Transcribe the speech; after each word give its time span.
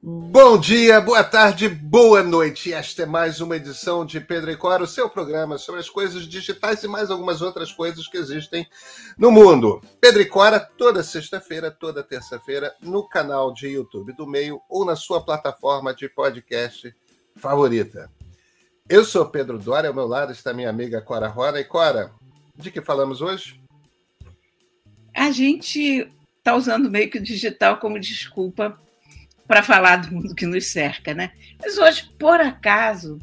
Bom 0.00 0.56
dia, 0.56 1.00
boa 1.00 1.24
tarde, 1.24 1.68
boa 1.68 2.22
noite. 2.22 2.72
Esta 2.72 3.02
é 3.02 3.06
mais 3.06 3.40
uma 3.40 3.56
edição 3.56 4.06
de 4.06 4.20
Pedro 4.20 4.52
e 4.52 4.56
Cora, 4.56 4.84
o 4.84 4.86
seu 4.86 5.10
programa 5.10 5.58
sobre 5.58 5.80
as 5.80 5.90
coisas 5.90 6.24
digitais 6.28 6.84
e 6.84 6.88
mais 6.88 7.10
algumas 7.10 7.42
outras 7.42 7.72
coisas 7.72 8.06
que 8.06 8.16
existem 8.16 8.64
no 9.18 9.32
mundo. 9.32 9.82
Pedro 10.00 10.22
e 10.22 10.24
Cora, 10.24 10.60
toda 10.60 11.02
sexta-feira, 11.02 11.68
toda 11.68 12.04
terça-feira, 12.04 12.72
no 12.80 13.08
canal 13.08 13.52
de 13.52 13.66
YouTube 13.66 14.12
do 14.12 14.24
Meio 14.24 14.60
ou 14.68 14.84
na 14.84 14.94
sua 14.94 15.20
plataforma 15.20 15.92
de 15.92 16.08
podcast 16.08 16.94
favorita. 17.34 18.08
Eu 18.88 19.04
sou 19.04 19.26
Pedro 19.26 19.58
Dória, 19.58 19.88
ao 19.88 19.94
meu 19.94 20.06
lado 20.06 20.30
está 20.30 20.54
minha 20.54 20.70
amiga 20.70 21.02
Cora 21.02 21.26
Rona. 21.26 21.58
E 21.58 21.64
Cora, 21.64 22.12
de 22.54 22.70
que 22.70 22.80
falamos 22.80 23.20
hoje? 23.20 23.60
A 25.12 25.32
gente 25.32 26.08
está 26.38 26.54
usando 26.54 26.88
meio 26.88 27.10
que 27.10 27.18
o 27.18 27.22
digital 27.22 27.78
como 27.78 27.98
desculpa 27.98 28.80
para 29.48 29.62
falar 29.62 29.96
do 29.96 30.14
mundo 30.14 30.34
que 30.34 30.44
nos 30.44 30.70
cerca, 30.70 31.14
né? 31.14 31.32
Mas 31.58 31.78
hoje, 31.78 32.08
por 32.18 32.38
acaso, 32.38 33.18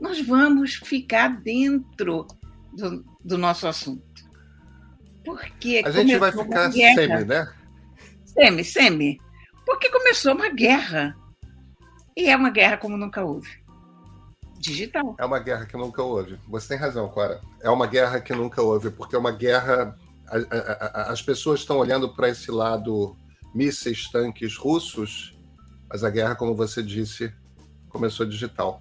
nós 0.00 0.20
vamos 0.20 0.74
ficar 0.74 1.28
dentro 1.40 2.26
do, 2.72 3.04
do 3.24 3.38
nosso 3.38 3.68
assunto. 3.68 4.02
Porque 5.24 5.80
a 5.84 5.90
gente 5.92 6.16
vai 6.18 6.32
ficar 6.32 6.72
semi, 6.72 7.24
né? 7.24 7.48
Semi, 8.24 8.64
semi. 8.64 9.20
Porque 9.64 9.88
começou 9.90 10.34
uma 10.34 10.48
guerra. 10.48 11.16
E 12.16 12.28
é 12.28 12.36
uma 12.36 12.50
guerra 12.50 12.76
como 12.76 12.96
nunca 12.96 13.24
houve. 13.24 13.60
Digital. 14.58 15.14
É 15.18 15.24
uma 15.24 15.38
guerra 15.38 15.66
que 15.66 15.76
nunca 15.76 16.02
houve. 16.02 16.36
Você 16.48 16.68
tem 16.68 16.78
razão, 16.78 17.08
Cora. 17.08 17.40
É 17.62 17.70
uma 17.70 17.86
guerra 17.86 18.20
que 18.20 18.34
nunca 18.34 18.60
houve, 18.60 18.90
porque 18.90 19.14
é 19.14 19.18
uma 19.18 19.30
guerra. 19.30 19.96
As 21.06 21.22
pessoas 21.22 21.60
estão 21.60 21.78
olhando 21.78 22.12
para 22.12 22.28
esse 22.28 22.50
lado 22.50 23.16
mísseis, 23.54 24.08
tanques 24.10 24.56
russos 24.56 25.38
mas 25.90 26.04
a 26.04 26.10
guerra, 26.10 26.36
como 26.36 26.54
você 26.54 26.84
disse, 26.84 27.34
começou 27.88 28.24
digital. 28.24 28.80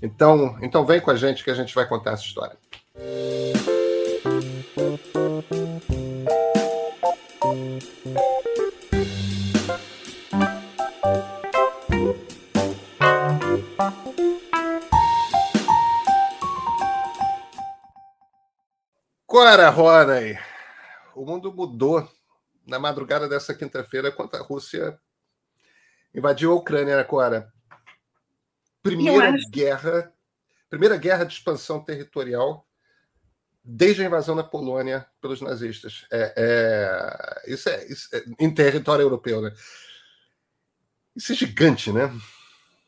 Então, 0.00 0.56
então 0.62 0.86
vem 0.86 1.00
com 1.00 1.10
a 1.10 1.16
gente 1.16 1.42
que 1.42 1.50
a 1.50 1.54
gente 1.54 1.74
vai 1.74 1.88
contar 1.88 2.12
essa 2.12 2.22
história. 2.22 2.56
Cora, 19.26 19.68
Ronay, 19.68 20.38
o 21.16 21.24
mundo 21.24 21.52
mudou 21.52 22.08
na 22.64 22.78
madrugada 22.78 23.28
dessa 23.28 23.52
quinta-feira 23.52 24.12
quando 24.12 24.36
a 24.36 24.42
Rússia 24.42 24.96
invadiu 26.16 26.52
a 26.52 26.54
Ucrânia 26.54 26.98
agora. 26.98 27.52
Primeira 28.82 29.30
acho... 29.30 29.50
guerra, 29.50 30.12
primeira 30.70 30.96
guerra 30.96 31.24
de 31.24 31.34
expansão 31.34 31.80
territorial 31.80 32.66
desde 33.62 34.02
a 34.02 34.06
invasão 34.06 34.34
da 34.36 34.44
Polônia 34.44 35.06
pelos 35.20 35.40
nazistas. 35.40 36.06
É, 36.10 36.32
é, 36.36 37.52
isso, 37.52 37.68
é, 37.68 37.86
isso 37.86 38.08
é, 38.14 38.24
em 38.38 38.54
território 38.54 39.02
europeu, 39.02 39.42
né? 39.42 39.52
Isso 41.14 41.32
é 41.32 41.34
gigante, 41.34 41.92
né? 41.92 42.12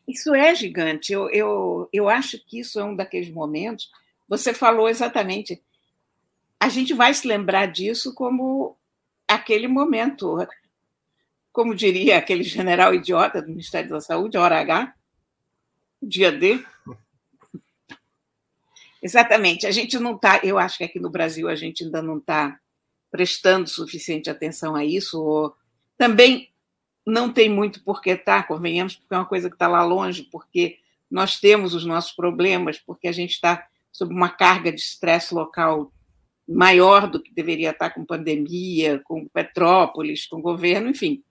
Isso 0.07 0.35
é 0.35 0.55
gigante. 0.55 1.13
Eu, 1.13 1.29
eu, 1.31 1.89
eu 1.93 2.09
acho 2.09 2.39
que 2.47 2.61
isso 2.61 2.79
é 2.79 2.85
um 2.85 2.95
daqueles 2.95 3.31
momentos. 3.31 3.91
Você 4.29 4.55
falou 4.55 4.89
exatamente. 4.89 5.63
A 6.61 6.69
gente 6.69 6.95
vai 6.95 7.13
se 7.13 7.27
lembrar 7.27 7.67
disso 7.67 8.15
como 8.15 8.79
aquele 9.27 9.67
momento 9.67 10.39
como 11.59 11.75
diria 11.75 12.17
aquele 12.17 12.45
general 12.45 12.95
idiota 12.95 13.43
do 13.43 13.49
Ministério 13.49 13.91
da 13.91 14.01
Saúde, 14.01 14.39
hora 14.39 14.61
H, 14.61 14.95
dia 16.01 16.31
D. 16.31 16.65
Exatamente. 19.03 19.67
A 19.67 19.73
gente 19.73 19.99
não 19.99 20.15
está, 20.15 20.39
eu 20.45 20.57
acho 20.57 20.79
que 20.79 20.85
aqui 20.85 21.01
no 21.01 21.11
Brasil 21.11 21.49
a 21.49 21.57
gente 21.57 21.83
ainda 21.83 22.01
não 22.01 22.19
está 22.19 22.61
prestando 23.11 23.69
suficiente 23.69 24.31
atenção 24.31 24.77
a 24.77 24.85
isso, 24.85 25.21
ou 25.21 25.53
também 25.97 26.49
não 27.05 27.33
tem 27.33 27.49
muito 27.49 27.83
por 27.83 28.01
que 28.01 28.11
estar, 28.11 28.43
tá, 28.43 28.47
convenhamos, 28.47 28.95
porque 28.95 29.13
é 29.13 29.19
uma 29.19 29.27
coisa 29.27 29.49
que 29.49 29.57
está 29.57 29.67
lá 29.67 29.83
longe, 29.83 30.29
porque 30.31 30.79
nós 31.11 31.41
temos 31.41 31.75
os 31.75 31.85
nossos 31.85 32.13
problemas, 32.13 32.79
porque 32.79 33.09
a 33.09 33.13
gente 33.13 33.33
está 33.33 33.67
sob 33.91 34.15
uma 34.15 34.29
carga 34.29 34.71
de 34.71 34.81
estresse 34.81 35.35
local 35.35 35.93
maior 36.47 37.11
do 37.11 37.21
que 37.21 37.35
deveria 37.35 37.71
estar 37.71 37.89
tá 37.89 37.95
com 37.97 38.05
pandemia, 38.05 39.01
com 39.01 39.27
Petrópolis, 39.27 40.25
com 40.25 40.41
governo, 40.41 40.91
enfim 40.91 41.25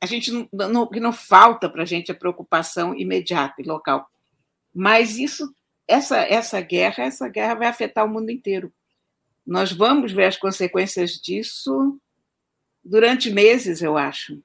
a 0.00 0.06
gente 0.06 0.30
não, 0.30 0.48
não, 0.52 0.86
que 0.86 1.00
não 1.00 1.12
falta 1.12 1.68
para 1.68 1.82
a 1.82 1.86
gente 1.86 2.12
a 2.12 2.14
preocupação 2.14 2.94
imediata 2.94 3.60
e 3.60 3.64
local. 3.64 4.08
Mas 4.74 5.16
isso, 5.16 5.54
essa, 5.88 6.18
essa 6.18 6.60
guerra, 6.60 7.04
essa 7.04 7.28
guerra 7.28 7.54
vai 7.54 7.68
afetar 7.68 8.04
o 8.04 8.08
mundo 8.08 8.30
inteiro. 8.30 8.72
Nós 9.46 9.72
vamos 9.72 10.12
ver 10.12 10.24
as 10.24 10.36
consequências 10.36 11.12
disso 11.12 11.98
durante 12.84 13.30
meses, 13.30 13.82
eu 13.82 13.96
acho, 13.96 14.40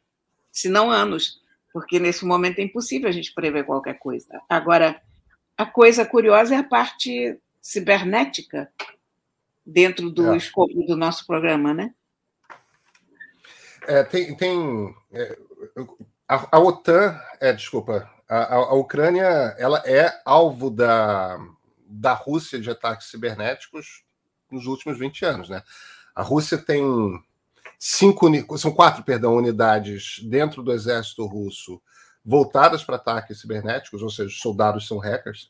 se 0.51 0.67
não 0.67 0.89
anos, 0.89 1.39
porque 1.71 1.99
nesse 1.99 2.25
momento 2.25 2.59
é 2.59 2.63
impossível 2.63 3.07
a 3.07 3.11
gente 3.11 3.33
prever 3.33 3.65
qualquer 3.65 3.99
coisa. 3.99 4.41
Agora, 4.49 5.01
a 5.55 5.65
coisa 5.65 6.05
curiosa 6.05 6.55
é 6.55 6.57
a 6.57 6.63
parte 6.63 7.37
cibernética 7.61 8.71
dentro 9.65 10.09
do 10.09 10.33
é. 10.33 10.37
escopo 10.37 10.73
do 10.85 10.97
nosso 10.97 11.25
programa, 11.25 11.73
né? 11.73 11.93
É, 13.87 14.03
tem, 14.03 14.35
tem 14.35 14.95
é, 15.11 15.37
a, 16.27 16.57
a, 16.57 16.59
OTAN, 16.59 17.19
é, 17.39 17.51
desculpa, 17.51 18.09
a, 18.27 18.55
a, 18.55 18.73
Ucrânia, 18.73 19.55
ela 19.57 19.81
é 19.85 20.21
alvo 20.25 20.69
da, 20.69 21.37
da 21.85 22.13
Rússia 22.13 22.59
de 22.59 22.69
ataques 22.69 23.09
cibernéticos 23.09 24.03
nos 24.51 24.65
últimos 24.65 24.97
20 24.97 25.25
anos, 25.25 25.49
né? 25.49 25.63
A 26.13 26.21
Rússia 26.21 26.57
tem 26.57 26.83
cinco, 27.79 28.57
são 28.57 28.71
quatro, 28.71 29.03
perdão, 29.03 29.35
unidades 29.35 30.19
dentro 30.23 30.61
do 30.61 30.71
exército 30.71 31.25
russo 31.25 31.81
voltadas 32.23 32.83
para 32.83 32.97
ataques 32.97 33.41
cibernéticos, 33.41 34.03
ou 34.03 34.09
seja, 34.09 34.29
os 34.29 34.39
soldados 34.39 34.87
são 34.87 34.99
hackers, 34.99 35.49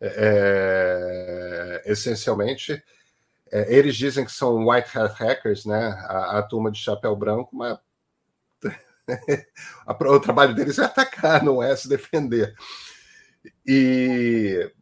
é, 0.00 1.82
é 1.84 1.90
essencialmente. 1.90 2.82
É, 3.52 3.76
eles 3.76 3.94
dizem 3.96 4.24
que 4.24 4.32
são 4.32 4.66
white 4.66 4.98
hat 4.98 5.14
hackers, 5.22 5.66
né? 5.66 5.90
A, 6.08 6.38
a 6.38 6.42
turma 6.42 6.70
de 6.70 6.78
chapéu 6.78 7.14
branco, 7.14 7.54
mas 7.54 7.78
o 9.86 10.20
trabalho 10.20 10.54
deles 10.54 10.78
é 10.78 10.84
atacar, 10.84 11.44
não 11.44 11.62
é 11.62 11.76
se 11.76 11.86
defender. 11.86 12.54
E, 13.66 14.72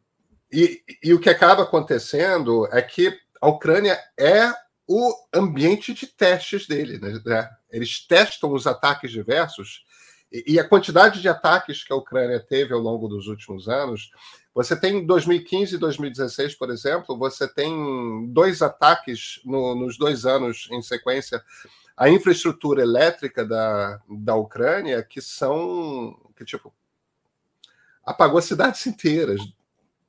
e, 0.52 0.82
e, 1.02 1.12
o 1.12 1.18
que 1.18 1.28
acaba 1.28 1.64
acontecendo 1.64 2.68
é 2.72 2.80
que 2.80 3.18
a 3.40 3.48
Ucrânia 3.48 3.98
é 4.18 4.52
o 4.86 5.12
ambiente 5.34 5.92
de 5.92 6.06
testes 6.06 6.66
dele. 6.66 6.98
Né? 6.98 7.48
Eles 7.70 8.06
testam 8.06 8.52
os 8.52 8.66
ataques 8.66 9.10
diversos 9.10 9.84
e, 10.32 10.58
a 10.58 10.68
quantidade 10.68 11.20
de 11.20 11.28
ataques 11.28 11.82
que 11.82 11.92
a 11.92 11.96
Ucrânia 11.96 12.38
teve 12.40 12.72
ao 12.72 12.80
longo 12.80 13.08
dos 13.08 13.26
últimos 13.26 13.68
anos 13.68 14.10
você 14.54 14.78
tem 14.78 15.06
2015 15.06 15.76
e 15.76 15.78
2016, 15.78 16.56
por 16.56 16.70
exemplo, 16.70 17.16
você 17.16 17.46
tem 17.46 18.28
dois 18.32 18.62
ataques 18.62 19.40
no, 19.44 19.74
nos 19.76 19.96
dois 19.96 20.26
anos 20.26 20.68
em 20.70 20.82
sequência 20.82 21.42
à 21.96 22.08
infraestrutura 22.08 22.82
elétrica 22.82 23.44
da, 23.44 24.00
da 24.08 24.34
Ucrânia 24.34 25.02
que 25.02 25.20
são 25.20 26.18
que 26.36 26.44
tipo 26.44 26.74
apagou 28.04 28.42
cidades 28.42 28.84
inteiras, 28.86 29.40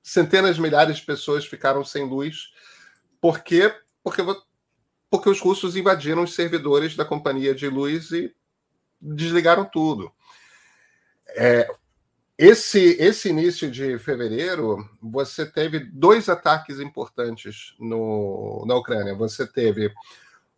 centenas 0.02 0.56
de 0.56 0.62
milhares 0.62 0.98
de 0.98 1.06
pessoas 1.06 1.46
ficaram 1.46 1.84
sem 1.86 2.06
luz. 2.06 2.52
Porque 3.20 3.74
porque 4.04 4.24
porque 5.10 5.30
os 5.30 5.40
russos 5.40 5.76
invadiram 5.76 6.24
os 6.24 6.34
servidores 6.34 6.96
da 6.96 7.06
companhia 7.06 7.54
de 7.54 7.68
luz 7.68 8.12
e 8.12 8.34
desligaram 9.02 9.66
tudo. 9.66 10.12
É, 11.30 11.68
esse, 12.38 12.98
esse 13.00 13.30
início 13.30 13.70
de 13.70 14.00
fevereiro, 14.00 14.78
você 15.02 15.46
teve 15.46 15.80
dois 15.80 16.28
ataques 16.28 16.80
importantes 16.80 17.76
no, 17.80 18.64
na 18.66 18.76
Ucrânia. 18.76 19.16
Você 19.16 19.46
teve 19.46 19.94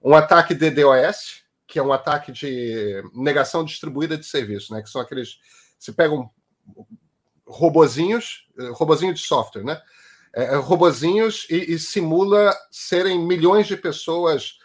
um 0.01 0.13
ataque 0.13 0.53
DDoS, 0.53 1.43
que 1.67 1.79
é 1.79 1.83
um 1.83 1.91
ataque 1.91 2.31
de 2.31 3.03
negação 3.13 3.65
distribuída 3.65 4.17
de 4.17 4.25
serviço, 4.25 4.73
né? 4.73 4.81
Que 4.81 4.89
são 4.89 5.01
aqueles. 5.01 5.39
Se 5.77 5.91
pegam 5.91 6.29
robozinhos, 7.45 8.47
robozinho 8.71 9.13
de 9.13 9.19
software, 9.19 9.63
né? 9.63 9.81
É, 10.33 10.43
é 10.45 10.55
robozinhos 10.55 11.45
e, 11.49 11.73
e 11.73 11.79
simula 11.79 12.55
serem 12.71 13.19
milhões 13.19 13.67
de 13.67 13.75
pessoas 13.75 14.57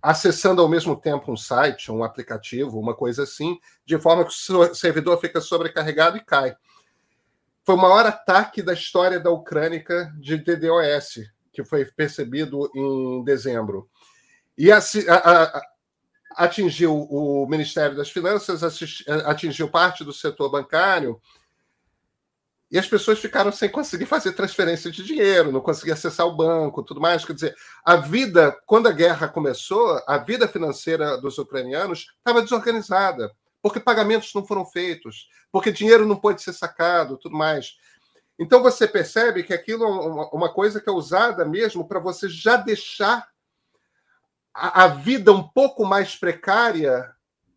acessando 0.00 0.62
ao 0.62 0.68
mesmo 0.68 0.94
tempo 0.94 1.32
um 1.32 1.36
site, 1.36 1.90
um 1.90 2.04
aplicativo, 2.04 2.78
uma 2.78 2.94
coisa 2.94 3.24
assim, 3.24 3.58
de 3.84 3.98
forma 3.98 4.24
que 4.24 4.30
o 4.30 4.74
servidor 4.74 5.20
fica 5.20 5.40
sobrecarregado 5.40 6.16
e 6.16 6.24
cai. 6.24 6.56
Foi 7.64 7.74
o 7.74 7.78
maior 7.78 8.06
ataque 8.06 8.62
da 8.62 8.72
história 8.72 9.18
da 9.18 9.30
Ucrânia 9.30 9.82
de 10.18 10.36
DDoS, 10.38 11.28
que 11.52 11.64
foi 11.64 11.84
percebido 11.84 12.70
em 12.74 13.24
dezembro. 13.24 13.88
E 14.56 14.70
a, 14.70 14.78
a, 14.78 15.62
atingiu 16.36 16.94
o 16.94 17.46
Ministério 17.48 17.96
das 17.96 18.10
Finanças, 18.10 18.62
atingiu 19.24 19.68
parte 19.68 20.04
do 20.04 20.12
setor 20.12 20.50
bancário, 20.50 21.20
e 22.70 22.78
as 22.78 22.86
pessoas 22.88 23.18
ficaram 23.18 23.52
sem 23.52 23.68
conseguir 23.68 24.06
fazer 24.06 24.32
transferência 24.32 24.90
de 24.90 25.04
dinheiro, 25.04 25.52
não 25.52 25.60
conseguiam 25.60 25.94
acessar 25.94 26.26
o 26.26 26.36
banco, 26.36 26.82
tudo 26.82 27.00
mais. 27.00 27.24
Quer 27.24 27.34
dizer, 27.34 27.54
a 27.84 27.96
vida, 27.96 28.56
quando 28.66 28.88
a 28.88 28.92
guerra 28.92 29.28
começou, 29.28 30.02
a 30.06 30.18
vida 30.18 30.48
financeira 30.48 31.16
dos 31.20 31.38
ucranianos 31.38 32.06
estava 32.18 32.42
desorganizada, 32.42 33.32
porque 33.62 33.78
pagamentos 33.78 34.32
não 34.34 34.44
foram 34.44 34.66
feitos, 34.66 35.28
porque 35.52 35.70
dinheiro 35.70 36.06
não 36.06 36.16
pode 36.16 36.42
ser 36.42 36.52
sacado, 36.52 37.16
tudo 37.16 37.36
mais. 37.36 37.76
Então 38.38 38.62
você 38.62 38.86
percebe 38.86 39.44
que 39.44 39.54
aquilo 39.54 39.84
é 39.84 40.36
uma 40.36 40.52
coisa 40.52 40.80
que 40.80 40.90
é 40.90 40.92
usada 40.92 41.44
mesmo 41.44 41.86
para 41.86 42.00
você 42.00 42.28
já 42.28 42.56
deixar 42.56 43.28
a 44.52 44.88
vida 44.88 45.32
um 45.32 45.42
pouco 45.42 45.84
mais 45.84 46.16
precária 46.16 47.10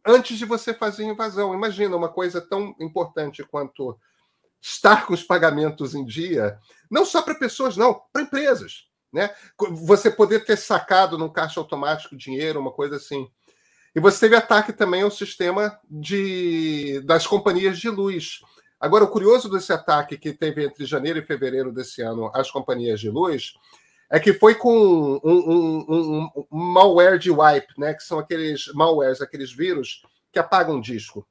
antes 0.05 0.37
de 0.37 0.45
você 0.45 0.73
fazer 0.73 1.03
invasão. 1.03 1.53
Imagina 1.53 1.95
uma 1.95 2.09
coisa 2.09 2.39
tão 2.39 2.75
importante 2.79 3.43
quanto 3.43 3.97
estar 4.61 5.05
com 5.05 5.13
os 5.13 5.23
pagamentos 5.23 5.95
em 5.95 6.05
dia, 6.05 6.57
não 6.89 7.05
só 7.05 7.21
para 7.21 7.35
pessoas, 7.35 7.77
não, 7.77 8.01
para 8.11 8.23
empresas. 8.23 8.87
Né? 9.11 9.29
Você 9.71 10.11
poder 10.11 10.45
ter 10.45 10.57
sacado 10.57 11.17
no 11.17 11.31
caixa 11.31 11.59
automático 11.59 12.15
dinheiro, 12.15 12.59
uma 12.59 12.71
coisa 12.71 12.97
assim. 12.97 13.29
E 13.95 13.99
você 13.99 14.19
teve 14.21 14.35
ataque 14.35 14.71
também 14.71 15.01
ao 15.01 15.09
sistema 15.09 15.79
de, 15.89 17.01
das 17.05 17.25
companhias 17.25 17.79
de 17.79 17.89
luz. 17.89 18.39
Agora, 18.79 19.03
o 19.03 19.09
curioso 19.09 19.49
desse 19.49 19.73
ataque 19.73 20.17
que 20.17 20.31
teve 20.31 20.63
entre 20.63 20.85
janeiro 20.85 21.19
e 21.19 21.25
fevereiro 21.25 21.71
desse 21.71 22.01
ano 22.01 22.31
às 22.33 22.51
companhias 22.51 22.99
de 22.99 23.09
luz 23.09 23.55
é 24.09 24.19
que 24.19 24.33
foi 24.33 24.55
com 24.55 24.73
um, 24.73 25.19
um, 25.23 25.85
um, 25.89 26.45
um 26.51 26.57
malware 26.73 27.19
de 27.19 27.29
wipe, 27.29 27.73
né? 27.77 27.93
que 27.93 28.03
são 28.03 28.19
aqueles 28.19 28.67
malwares, 28.73 29.21
aqueles 29.21 29.51
vírus 29.51 30.03
que 30.31 30.39
apagam 30.39 30.79
disco. 30.79 31.27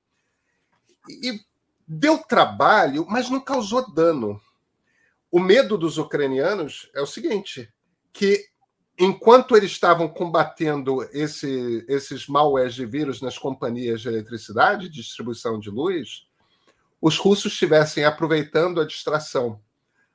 E 1.09 1.41
Deu 1.89 2.19
trabalho, 2.19 3.07
mas 3.09 3.31
não 3.31 3.41
causou 3.41 3.91
dano. 3.91 4.39
O 5.31 5.41
medo 5.41 5.79
dos 5.79 5.97
ucranianos 5.97 6.91
é 6.95 7.01
o 7.01 7.07
seguinte: 7.07 7.73
que 8.13 8.45
enquanto 8.99 9.57
eles 9.57 9.71
estavam 9.71 10.09
combatendo 10.09 11.03
esse, 11.13 11.85
esses 11.89 12.27
malwares 12.27 12.75
de 12.75 12.85
vírus 12.85 13.23
nas 13.23 13.39
companhias 13.39 14.03
de 14.03 14.09
eletricidade, 14.09 14.89
distribuição 14.89 15.59
de 15.59 15.71
luz, 15.71 16.27
os 17.01 17.17
russos 17.17 17.53
estivessem 17.53 18.05
aproveitando 18.05 18.81
a 18.81 18.87
distração 18.87 19.61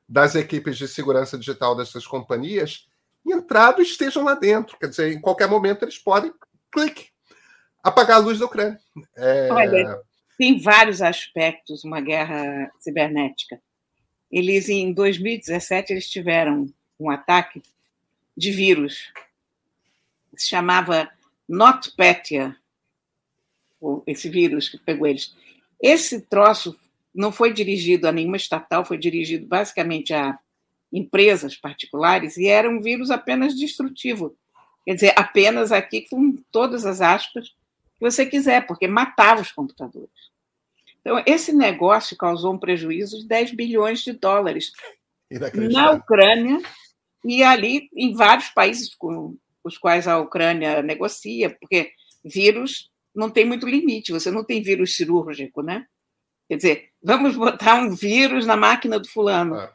das 0.07 0.35
equipes 0.35 0.77
de 0.77 0.87
segurança 0.87 1.37
digital 1.37 1.75
dessas 1.75 2.05
companhias 2.05 2.87
e 3.25 3.31
entrado 3.31 3.81
estejam 3.81 4.25
lá 4.25 4.35
dentro. 4.35 4.77
Quer 4.77 4.89
dizer, 4.89 5.13
em 5.13 5.21
qualquer 5.21 5.47
momento 5.47 5.83
eles 5.83 5.97
podem, 5.97 6.33
clique, 6.71 7.07
apagar 7.81 8.17
a 8.17 8.19
luz 8.19 8.37
da 8.37 8.45
Ucrânia. 8.45 8.79
É... 9.15 9.49
Olha, 9.49 10.01
tem 10.37 10.59
vários 10.59 11.01
aspectos 11.01 11.83
uma 11.83 12.01
guerra 12.01 12.71
cibernética. 12.79 13.61
Eles, 14.31 14.69
em 14.69 14.91
2017, 14.93 15.93
eles 15.93 16.09
tiveram 16.09 16.67
um 16.99 17.09
ataque 17.09 17.61
de 18.35 18.51
vírus. 18.51 19.11
Se 20.35 20.49
chamava 20.49 21.09
NotPetya, 21.47 22.55
esse 24.07 24.29
vírus 24.29 24.69
que 24.69 24.77
pegou 24.77 25.07
eles. 25.07 25.35
Esse 25.81 26.21
troço 26.21 26.77
não 27.13 27.31
foi 27.31 27.53
dirigido 27.53 28.07
a 28.07 28.11
nenhuma 28.11 28.37
estatal, 28.37 28.85
foi 28.85 28.97
dirigido 28.97 29.45
basicamente 29.45 30.13
a 30.13 30.39
empresas 30.91 31.55
particulares 31.55 32.37
e 32.37 32.47
era 32.47 32.69
um 32.69 32.81
vírus 32.81 33.11
apenas 33.11 33.55
destrutivo. 33.55 34.35
Quer 34.85 34.95
dizer, 34.95 35.13
apenas 35.15 35.71
aqui 35.71 36.07
com 36.09 36.35
todas 36.51 36.85
as 36.85 37.01
aspas, 37.01 37.53
você 38.03 38.25
quiser, 38.25 38.67
porque 38.67 38.87
matava 38.87 39.41
os 39.41 39.51
computadores. 39.51 40.09
Então, 40.99 41.21
esse 41.25 41.51
negócio 41.53 42.15
causou 42.15 42.53
um 42.53 42.59
prejuízo 42.59 43.19
de 43.19 43.27
10 43.27 43.55
bilhões 43.55 44.01
de 44.01 44.13
dólares 44.13 44.71
na 45.71 45.91
Ucrânia 45.91 46.61
e 47.25 47.43
ali 47.43 47.89
em 47.93 48.13
vários 48.13 48.49
países 48.49 48.93
com 48.95 49.37
os 49.63 49.77
quais 49.77 50.07
a 50.07 50.19
Ucrânia 50.19 50.81
negocia, 50.81 51.49
porque 51.59 51.91
vírus 52.23 52.89
não 53.15 53.29
tem 53.29 53.45
muito 53.45 53.67
limite, 53.67 54.11
você 54.11 54.31
não 54.31 54.43
tem 54.43 54.61
vírus 54.61 54.95
cirúrgico, 54.95 55.61
né? 55.61 55.85
Quer 56.47 56.57
dizer, 56.57 56.89
vamos 57.01 57.35
botar 57.35 57.75
um 57.75 57.95
vírus 57.95 58.45
na 58.45 58.55
máquina 58.55 58.99
do 58.99 59.07
fulano. 59.07 59.55
É. 59.55 59.71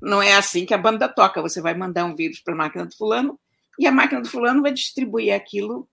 Não 0.00 0.22
é 0.22 0.34
assim 0.34 0.66
que 0.66 0.74
a 0.74 0.78
banda 0.78 1.08
toca, 1.08 1.40
você 1.40 1.60
vai 1.60 1.74
mandar 1.74 2.04
um 2.04 2.14
vírus 2.14 2.40
para 2.40 2.54
a 2.54 2.56
máquina 2.56 2.86
do 2.86 2.96
fulano 2.96 3.38
e 3.78 3.86
a 3.86 3.92
máquina 3.92 4.20
do 4.20 4.28
fulano 4.28 4.62
vai 4.62 4.72
distribuir 4.72 5.34
aquilo 5.34 5.88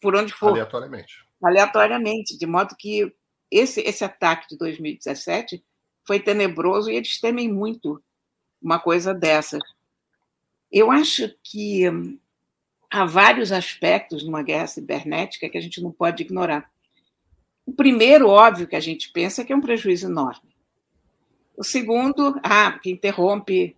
por 0.00 0.14
onde 0.14 0.32
for. 0.32 0.50
Aleatoriamente. 0.50 1.24
Aleatoriamente, 1.42 2.38
de 2.38 2.46
modo 2.46 2.76
que 2.76 3.12
esse, 3.50 3.80
esse 3.80 4.04
ataque 4.04 4.48
de 4.48 4.56
2017 4.56 5.62
foi 6.06 6.20
tenebroso 6.20 6.90
e 6.90 6.96
eles 6.96 7.20
temem 7.20 7.52
muito 7.52 8.02
uma 8.60 8.78
coisa 8.78 9.12
dessa. 9.12 9.58
Eu 10.70 10.90
acho 10.90 11.34
que 11.42 11.84
há 12.90 13.04
vários 13.04 13.52
aspectos 13.52 14.24
numa 14.24 14.42
guerra 14.42 14.66
cibernética 14.66 15.48
que 15.48 15.58
a 15.58 15.60
gente 15.60 15.82
não 15.82 15.90
pode 15.90 16.22
ignorar. 16.22 16.70
O 17.66 17.72
primeiro, 17.72 18.28
óbvio, 18.28 18.66
que 18.66 18.76
a 18.76 18.80
gente 18.80 19.10
pensa 19.12 19.42
é 19.42 19.44
que 19.44 19.52
é 19.52 19.56
um 19.56 19.60
prejuízo 19.60 20.06
enorme. 20.06 20.52
O 21.56 21.62
segundo, 21.62 22.40
ah, 22.42 22.78
que 22.78 22.90
interrompe 22.90 23.76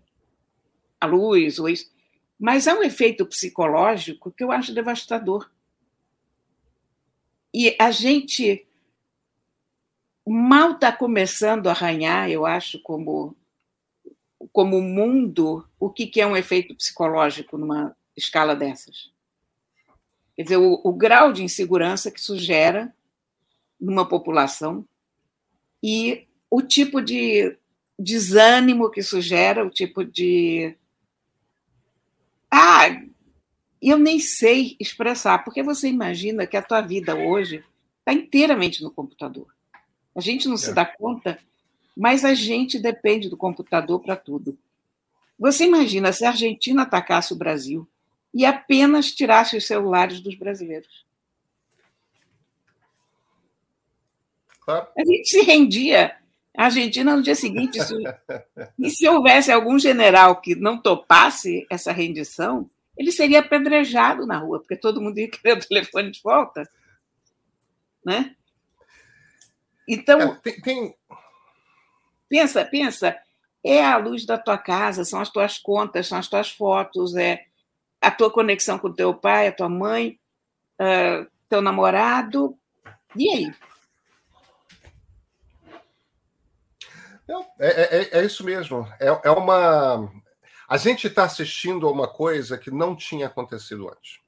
a 1.01 1.07
luz 1.07 1.59
ou 1.59 1.69
isso. 1.69 1.93
Mas 2.39 2.67
há 2.67 2.75
um 2.75 2.83
efeito 2.83 3.27
psicológico 3.27 4.33
que 4.33 4.43
eu 4.43 4.51
acho 4.51 4.75
devastador. 4.75 5.51
E 7.55 7.77
a 7.79 7.93
gente 7.93 8.67
mal 10.27 10.73
está 10.73 10.91
começando 10.91 11.69
a 11.69 11.71
arranhar, 11.71 12.29
eu 12.29 12.45
acho, 12.45 12.81
como 12.83 13.37
como 14.53 14.81
mundo, 14.81 15.67
o 15.81 15.91
que, 15.91 16.07
que 16.07 16.21
é 16.21 16.27
um 16.27 16.37
efeito 16.37 16.75
psicológico 16.77 17.57
numa 17.59 17.97
escala 18.17 18.55
dessas. 18.55 19.11
Quer 20.37 20.43
dizer, 20.43 20.57
o, 20.59 20.81
o 20.85 20.93
grau 20.93 21.33
de 21.33 21.43
insegurança 21.43 22.11
que 22.11 22.21
isso 22.21 22.39
gera 22.39 22.95
numa 23.81 24.09
população 24.09 24.87
e 25.83 26.29
o 26.51 26.63
tipo 26.63 27.01
de 27.01 27.57
desânimo 27.99 28.91
que 28.91 29.01
isso 29.01 29.21
gera, 29.21 29.65
o 29.65 29.71
tipo 29.71 30.05
de. 30.05 30.77
Ah, 32.51 32.85
eu 33.91 33.99
nem 33.99 34.19
sei 34.19 34.77
expressar, 34.81 35.45
porque 35.45 35.63
você 35.63 35.89
imagina 35.89 36.47
que 36.47 36.57
a 36.57 36.63
tua 36.63 36.81
vida 36.81 37.15
hoje 37.15 37.65
está 37.99 38.13
inteiramente 38.13 38.83
no 38.83 38.91
computador. 38.91 39.47
A 40.15 40.21
gente 40.21 40.47
não 40.47 40.55
é. 40.55 40.59
se 40.59 40.73
dá 40.73 40.85
conta, 40.85 41.39
mas 41.97 42.25
a 42.25 42.35
gente 42.35 42.79
depende 42.79 43.29
do 43.29 43.37
computador 43.37 44.01
para 44.01 44.17
tudo. 44.17 44.57
Você 45.39 45.65
imagina 45.65 46.13
se 46.13 46.25
a 46.25 46.31
Argentina 46.31 46.83
atacasse 46.83 47.33
o 47.33 47.37
Brasil 47.37 47.89
e 48.33 48.45
apenas 48.45 49.13
tirasse 49.13 49.57
os 49.57 49.67
celulares 49.67 50.21
dos 50.21 50.35
brasileiros? 50.35 51.05
Claro. 54.61 54.87
A 54.97 55.05
gente 55.05 55.29
se 55.29 55.43
rendia. 55.43 56.17
A 56.57 56.67
Argentina, 56.67 57.17
no 57.17 57.23
dia 57.23 57.35
seguinte, 57.35 57.83
se... 57.83 57.95
e 58.79 58.91
se 58.91 59.09
houvesse 59.09 59.51
algum 59.51 59.79
general 59.79 60.41
que 60.41 60.55
não 60.55 60.79
topasse 60.79 61.67
essa 61.69 61.93
rendição, 61.93 62.71
ele 62.97 63.11
seria 63.11 63.41
apedrejado 63.41 64.27
na 64.27 64.39
rua, 64.39 64.61
porque 64.61 64.77
todo 64.77 65.01
mundo 65.01 65.19
ia 65.19 65.31
querer 65.31 65.59
o 65.59 65.67
telefone 65.67 66.11
de 66.11 66.21
volta. 66.23 66.69
Né? 68.05 68.35
Então, 69.89 70.21
é, 70.21 70.35
tem, 70.37 70.61
tem... 70.61 70.97
pensa, 72.29 72.65
pensa, 72.65 73.19
é 73.63 73.85
a 73.85 73.97
luz 73.97 74.25
da 74.25 74.39
tua 74.39 74.59
casa, 74.59 75.05
são 75.05 75.21
as 75.21 75.31
tuas 75.31 75.59
contas, 75.59 76.07
são 76.07 76.19
as 76.19 76.29
tuas 76.29 76.51
fotos, 76.51 77.17
é 77.17 77.47
a 78.01 78.11
tua 78.11 78.31
conexão 78.31 78.79
com 78.79 78.89
o 78.89 78.95
teu 78.95 79.15
pai, 79.15 79.49
a 79.49 79.53
tua 79.53 79.69
mãe, 79.69 80.19
uh, 80.81 81.27
teu 81.49 81.63
namorado. 81.63 82.57
E 83.17 83.29
aí? 83.29 83.55
É, 87.59 87.99
é, 87.99 88.19
é, 88.19 88.25
isso 88.25 88.45
mesmo. 88.45 88.87
É, 89.01 89.07
é 89.07 89.31
uma. 89.31 90.13
A 90.75 90.77
gente 90.77 91.07
está 91.07 91.23
assistindo 91.23 91.87
a 91.87 91.93
uma 91.93 92.09
coisa 92.09 92.59
que 92.59 92.69
não 92.69 92.97
tinha 92.97 93.29
acontecido 93.29 93.89
antes 93.89 94.19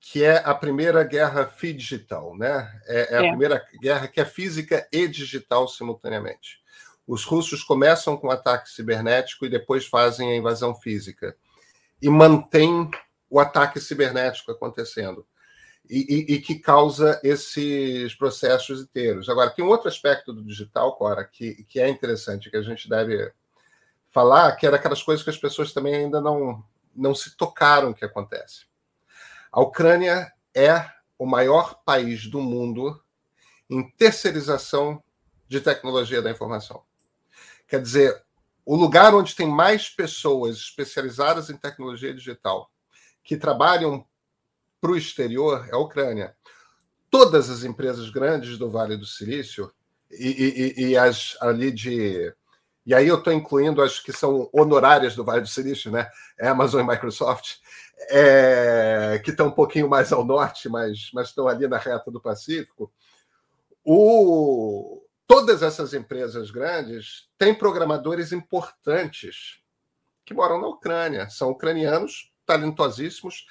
que 0.00 0.24
é 0.24 0.38
a 0.44 0.54
primeira 0.54 1.02
guerra 1.04 1.44
digital, 1.60 2.34
né? 2.34 2.80
É, 2.86 3.14
é 3.14 3.18
a 3.18 3.24
é. 3.26 3.28
primeira 3.28 3.62
guerra 3.78 4.08
que 4.08 4.18
é 4.20 4.24
física 4.24 4.88
e 4.90 5.06
digital 5.06 5.68
simultaneamente. 5.68 6.62
Os 7.06 7.24
russos 7.24 7.62
começam 7.62 8.16
com 8.16 8.30
ataque 8.30 8.70
cibernético 8.70 9.44
e 9.44 9.50
depois 9.50 9.86
fazem 9.86 10.30
a 10.30 10.36
invasão 10.36 10.74
física 10.74 11.36
e 12.00 12.08
mantém 12.08 12.90
o 13.28 13.38
ataque 13.38 13.80
cibernético 13.80 14.52
acontecendo 14.52 15.26
e, 15.90 15.98
e, 16.30 16.34
e, 16.36 16.40
que 16.40 16.54
causa 16.54 17.20
esses 17.22 18.14
processos 18.14 18.80
inteiros. 18.80 19.28
Agora, 19.28 19.50
tem 19.50 19.64
um 19.64 19.68
outro 19.68 19.88
aspecto 19.88 20.32
do 20.32 20.42
digital, 20.42 20.96
Cora, 20.96 21.24
que, 21.24 21.64
que 21.64 21.80
é 21.80 21.88
interessante, 21.88 22.50
que 22.50 22.56
a 22.56 22.62
gente 22.62 22.88
deve 22.88 23.32
falar, 24.10 24.52
que 24.56 24.66
era 24.66 24.76
aquelas 24.76 25.02
coisas 25.02 25.22
que 25.22 25.30
as 25.30 25.36
pessoas 25.36 25.72
também 25.72 25.94
ainda 25.94 26.20
não, 26.20 26.64
não 26.94 27.14
se 27.14 27.36
tocaram 27.36 27.92
que 27.92 28.04
acontece. 28.04 28.66
A 29.50 29.60
Ucrânia 29.60 30.32
é 30.54 30.88
o 31.18 31.26
maior 31.26 31.82
país 31.84 32.26
do 32.26 32.40
mundo 32.40 33.02
em 33.68 33.88
terceirização 33.90 35.02
de 35.46 35.60
tecnologia 35.60 36.22
da 36.22 36.30
informação. 36.30 36.82
Quer 37.66 37.82
dizer, 37.82 38.22
o 38.64 38.76
lugar 38.76 39.14
onde 39.14 39.34
tem 39.34 39.46
mais 39.46 39.88
pessoas 39.88 40.56
especializadas 40.56 41.50
em 41.50 41.56
tecnologia 41.56 42.14
digital 42.14 42.70
que 43.22 43.36
trabalham 43.36 44.06
para 44.80 44.90
o 44.90 44.96
exterior 44.96 45.66
é 45.68 45.74
a 45.74 45.78
Ucrânia. 45.78 46.36
Todas 47.10 47.50
as 47.50 47.64
empresas 47.64 48.10
grandes 48.10 48.58
do 48.58 48.70
Vale 48.70 48.96
do 48.96 49.06
Silício 49.06 49.72
e, 50.10 50.74
e, 50.76 50.88
e 50.88 50.96
as 50.96 51.36
ali 51.40 51.70
de. 51.70 52.34
E 52.88 52.94
aí 52.94 53.06
eu 53.06 53.18
estou 53.18 53.34
incluindo 53.34 53.82
as 53.82 54.00
que 54.00 54.14
são 54.14 54.48
honorárias 54.50 55.14
do 55.14 55.22
Vale 55.22 55.42
do 55.42 55.46
Silício, 55.46 55.92
né? 55.92 56.10
Amazon 56.40 56.80
e 56.80 56.88
Microsoft, 56.88 57.56
é, 58.08 59.20
que 59.22 59.30
estão 59.30 59.48
um 59.48 59.50
pouquinho 59.50 59.86
mais 59.90 60.10
ao 60.10 60.24
norte, 60.24 60.70
mas, 60.70 61.10
mas 61.12 61.28
estão 61.28 61.46
ali 61.46 61.68
na 61.68 61.76
reta 61.76 62.10
do 62.10 62.18
Pacífico. 62.18 62.90
O, 63.84 65.02
todas 65.26 65.62
essas 65.62 65.92
empresas 65.92 66.50
grandes 66.50 67.28
têm 67.36 67.54
programadores 67.54 68.32
importantes 68.32 69.60
que 70.24 70.32
moram 70.32 70.58
na 70.58 70.68
Ucrânia. 70.68 71.28
São 71.28 71.50
ucranianos 71.50 72.32
talentosíssimos, 72.46 73.44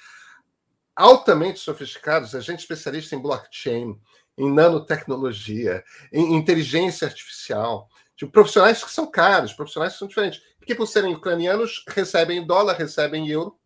altamente 0.96 1.60
sofisticados, 1.60 2.34
a 2.34 2.40
gente 2.40 2.58
especialista 2.58 3.14
em 3.14 3.22
blockchain, 3.22 4.00
em 4.36 4.52
nanotecnologia, 4.52 5.84
em 6.12 6.34
inteligência 6.34 7.06
artificial. 7.06 7.88
Tipo, 8.18 8.32
profissionais 8.32 8.82
que 8.82 8.90
são 8.90 9.08
caros, 9.08 9.52
profissionais 9.52 9.92
que 9.92 10.00
são 10.00 10.08
diferentes. 10.08 10.42
Porque, 10.58 10.74
por 10.74 10.88
serem 10.88 11.14
ucranianos, 11.14 11.84
recebem 11.88 12.44
dólar, 12.44 12.74
recebem 12.74 13.28
euro 13.28 13.56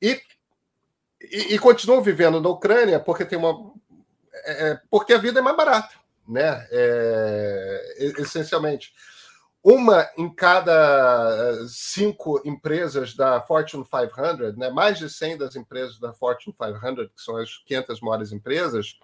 e, 0.00 0.20
e, 1.18 1.54
e 1.54 1.58
continuam 1.58 2.02
vivendo 2.02 2.42
na 2.42 2.48
Ucrânia 2.50 3.00
porque 3.00 3.24
tem 3.24 3.38
uma. 3.38 3.72
É, 4.44 4.68
é 4.68 4.80
porque 4.90 5.14
a 5.14 5.18
vida 5.18 5.38
é 5.38 5.42
mais 5.42 5.56
barata, 5.56 5.94
né? 6.28 6.68
É, 6.70 8.12
essencialmente. 8.18 8.92
Uma 9.62 10.10
em 10.18 10.28
cada 10.28 11.66
cinco 11.66 12.42
empresas 12.44 13.16
da 13.16 13.40
Fortune 13.40 13.82
500, 13.82 14.58
né? 14.58 14.68
mais 14.68 14.98
de 14.98 15.08
100 15.08 15.38
das 15.38 15.56
empresas 15.56 15.98
da 15.98 16.12
Fortune 16.12 16.54
500, 16.54 17.06
que 17.06 17.22
são 17.22 17.38
as 17.38 17.56
500 17.64 18.00
maiores 18.02 18.30
empresas, 18.30 18.98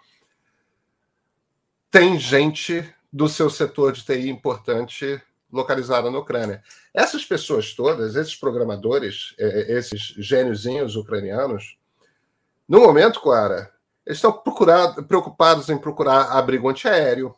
tem 1.90 2.18
gente 2.18 2.94
do 3.12 3.28
seu 3.28 3.50
setor 3.50 3.92
de 3.92 4.04
TI 4.04 4.28
importante 4.28 5.20
localizada 5.52 6.10
na 6.10 6.18
Ucrânia. 6.18 6.62
Essas 6.94 7.24
pessoas 7.24 7.74
todas, 7.74 8.14
esses 8.14 8.36
programadores, 8.36 9.34
é, 9.38 9.44
é, 9.44 9.78
esses 9.78 10.14
gêniozinhos 10.16 10.96
ucranianos, 10.96 11.76
no 12.68 12.80
momento, 12.80 13.20
Clara, 13.20 13.72
eles 14.06 14.18
estão 14.18 14.32
preocupados 15.06 15.68
em 15.68 15.76
procurar 15.76 16.30
abrigo 16.30 16.68
antiaéreo, 16.68 17.34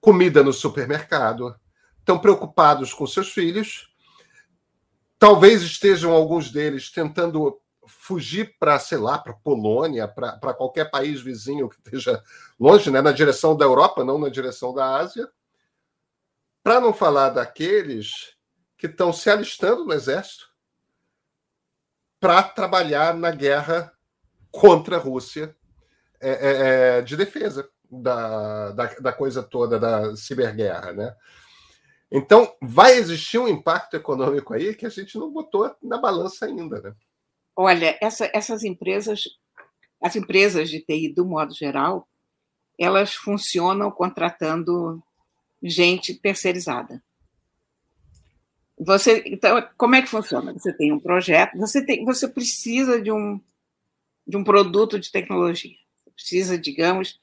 comida 0.00 0.42
no 0.42 0.52
supermercado, 0.52 1.54
estão 1.98 2.18
preocupados 2.18 2.92
com 2.92 3.06
seus 3.06 3.30
filhos, 3.30 3.92
talvez 5.18 5.62
estejam 5.62 6.12
alguns 6.12 6.50
deles 6.50 6.90
tentando 6.90 7.61
fugir 8.02 8.56
para, 8.58 8.80
sei 8.80 8.98
lá, 8.98 9.16
para 9.16 9.32
Polônia, 9.32 10.08
para 10.08 10.52
qualquer 10.54 10.90
país 10.90 11.20
vizinho 11.20 11.68
que 11.68 11.76
esteja 11.76 12.20
longe, 12.58 12.90
né, 12.90 13.00
na 13.00 13.12
direção 13.12 13.56
da 13.56 13.64
Europa, 13.64 14.02
não 14.02 14.18
na 14.18 14.28
direção 14.28 14.74
da 14.74 14.96
Ásia, 14.96 15.30
para 16.64 16.80
não 16.80 16.92
falar 16.92 17.28
daqueles 17.30 18.34
que 18.76 18.88
estão 18.88 19.12
se 19.12 19.30
alistando 19.30 19.84
no 19.84 19.92
exército 19.92 20.50
para 22.18 22.42
trabalhar 22.42 23.14
na 23.14 23.30
guerra 23.30 23.92
contra 24.50 24.96
a 24.96 25.00
Rússia 25.00 25.54
é, 26.20 26.30
é, 26.30 26.98
é, 26.98 27.02
de 27.02 27.16
defesa 27.16 27.68
da, 27.88 28.72
da, 28.72 28.86
da 28.94 29.12
coisa 29.12 29.44
toda 29.44 29.78
da 29.78 30.16
ciberguerra, 30.16 30.92
né? 30.92 31.14
Então, 32.10 32.52
vai 32.60 32.94
existir 32.94 33.38
um 33.38 33.48
impacto 33.48 33.94
econômico 33.94 34.52
aí 34.52 34.74
que 34.74 34.86
a 34.86 34.90
gente 34.90 35.16
não 35.16 35.32
botou 35.32 35.72
na 35.80 35.98
balança 35.98 36.46
ainda, 36.46 36.80
né? 36.80 36.94
Olha, 37.56 37.98
essa, 38.00 38.30
essas 38.32 38.64
empresas, 38.64 39.24
as 40.00 40.16
empresas 40.16 40.70
de 40.70 40.80
TI, 40.80 41.12
do 41.12 41.24
modo 41.24 41.54
geral, 41.54 42.08
elas 42.78 43.14
funcionam 43.14 43.90
contratando 43.90 45.02
gente 45.62 46.14
terceirizada. 46.14 47.02
Você, 48.78 49.22
então, 49.26 49.64
como 49.76 49.94
é 49.94 50.02
que 50.02 50.08
funciona? 50.08 50.52
Você 50.52 50.72
tem 50.72 50.90
um 50.92 50.98
projeto, 50.98 51.56
você 51.56 51.84
tem, 51.84 52.04
você 52.04 52.26
precisa 52.26 53.00
de 53.00 53.12
um 53.12 53.40
de 54.26 54.36
um 54.36 54.44
produto 54.44 54.98
de 54.98 55.10
tecnologia. 55.10 55.76
Precisa, 56.14 56.56
digamos, 56.56 57.18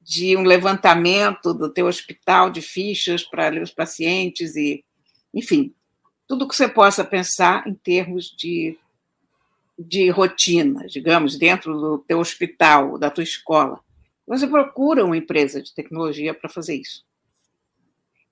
de 0.00 0.36
um 0.36 0.42
levantamento 0.42 1.54
do 1.54 1.72
teu 1.72 1.86
hospital 1.86 2.50
de 2.50 2.60
fichas 2.60 3.22
para 3.22 3.62
os 3.62 3.70
pacientes 3.70 4.56
e, 4.56 4.84
enfim, 5.32 5.74
tudo 6.26 6.48
que 6.48 6.56
você 6.56 6.68
possa 6.68 7.04
pensar 7.04 7.66
em 7.66 7.74
termos 7.74 8.34
de 8.36 8.78
de 9.86 10.10
rotina, 10.10 10.86
digamos, 10.86 11.38
dentro 11.38 11.72
do 11.78 11.98
teu 11.98 12.18
hospital, 12.18 12.98
da 12.98 13.10
tua 13.10 13.24
escola, 13.24 13.80
você 14.26 14.46
procura 14.46 15.04
uma 15.04 15.16
empresa 15.16 15.62
de 15.62 15.74
tecnologia 15.74 16.34
para 16.34 16.50
fazer 16.50 16.76
isso. 16.76 17.04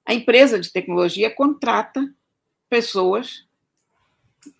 A 0.04 0.14
empresa 0.14 0.60
de 0.60 0.70
tecnologia 0.70 1.34
contrata 1.34 2.06
pessoas 2.68 3.46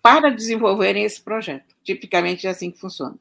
para 0.01 0.29
desenvolverem 0.29 1.03
esse 1.03 1.21
projeto. 1.21 1.75
Tipicamente 1.83 2.45
é 2.45 2.49
assim 2.49 2.71
que 2.71 2.79
funciona. 2.79 3.17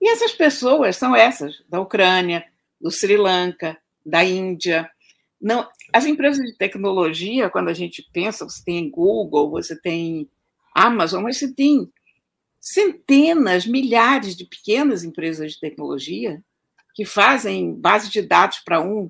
E 0.00 0.08
essas 0.08 0.32
pessoas 0.32 0.96
são 0.96 1.16
essas, 1.16 1.62
da 1.68 1.80
Ucrânia, 1.80 2.44
do 2.80 2.90
Sri 2.90 3.16
Lanka, 3.16 3.76
da 4.04 4.22
Índia. 4.22 4.88
Não, 5.40 5.68
as 5.92 6.06
empresas 6.06 6.44
de 6.44 6.56
tecnologia, 6.56 7.50
quando 7.50 7.68
a 7.68 7.74
gente 7.74 8.06
pensa, 8.12 8.44
você 8.44 8.62
tem 8.64 8.90
Google, 8.90 9.50
você 9.50 9.74
tem 9.78 10.30
Amazon, 10.74 11.22
mas 11.22 11.38
você 11.38 11.52
tem 11.52 11.90
centenas, 12.66 13.64
milhares 13.64 14.34
de 14.34 14.44
pequenas 14.44 15.04
empresas 15.04 15.52
de 15.52 15.60
tecnologia 15.60 16.42
que 16.92 17.04
fazem 17.04 17.72
base 17.72 18.10
de 18.10 18.20
dados 18.20 18.58
para 18.58 18.80
um, 18.80 19.08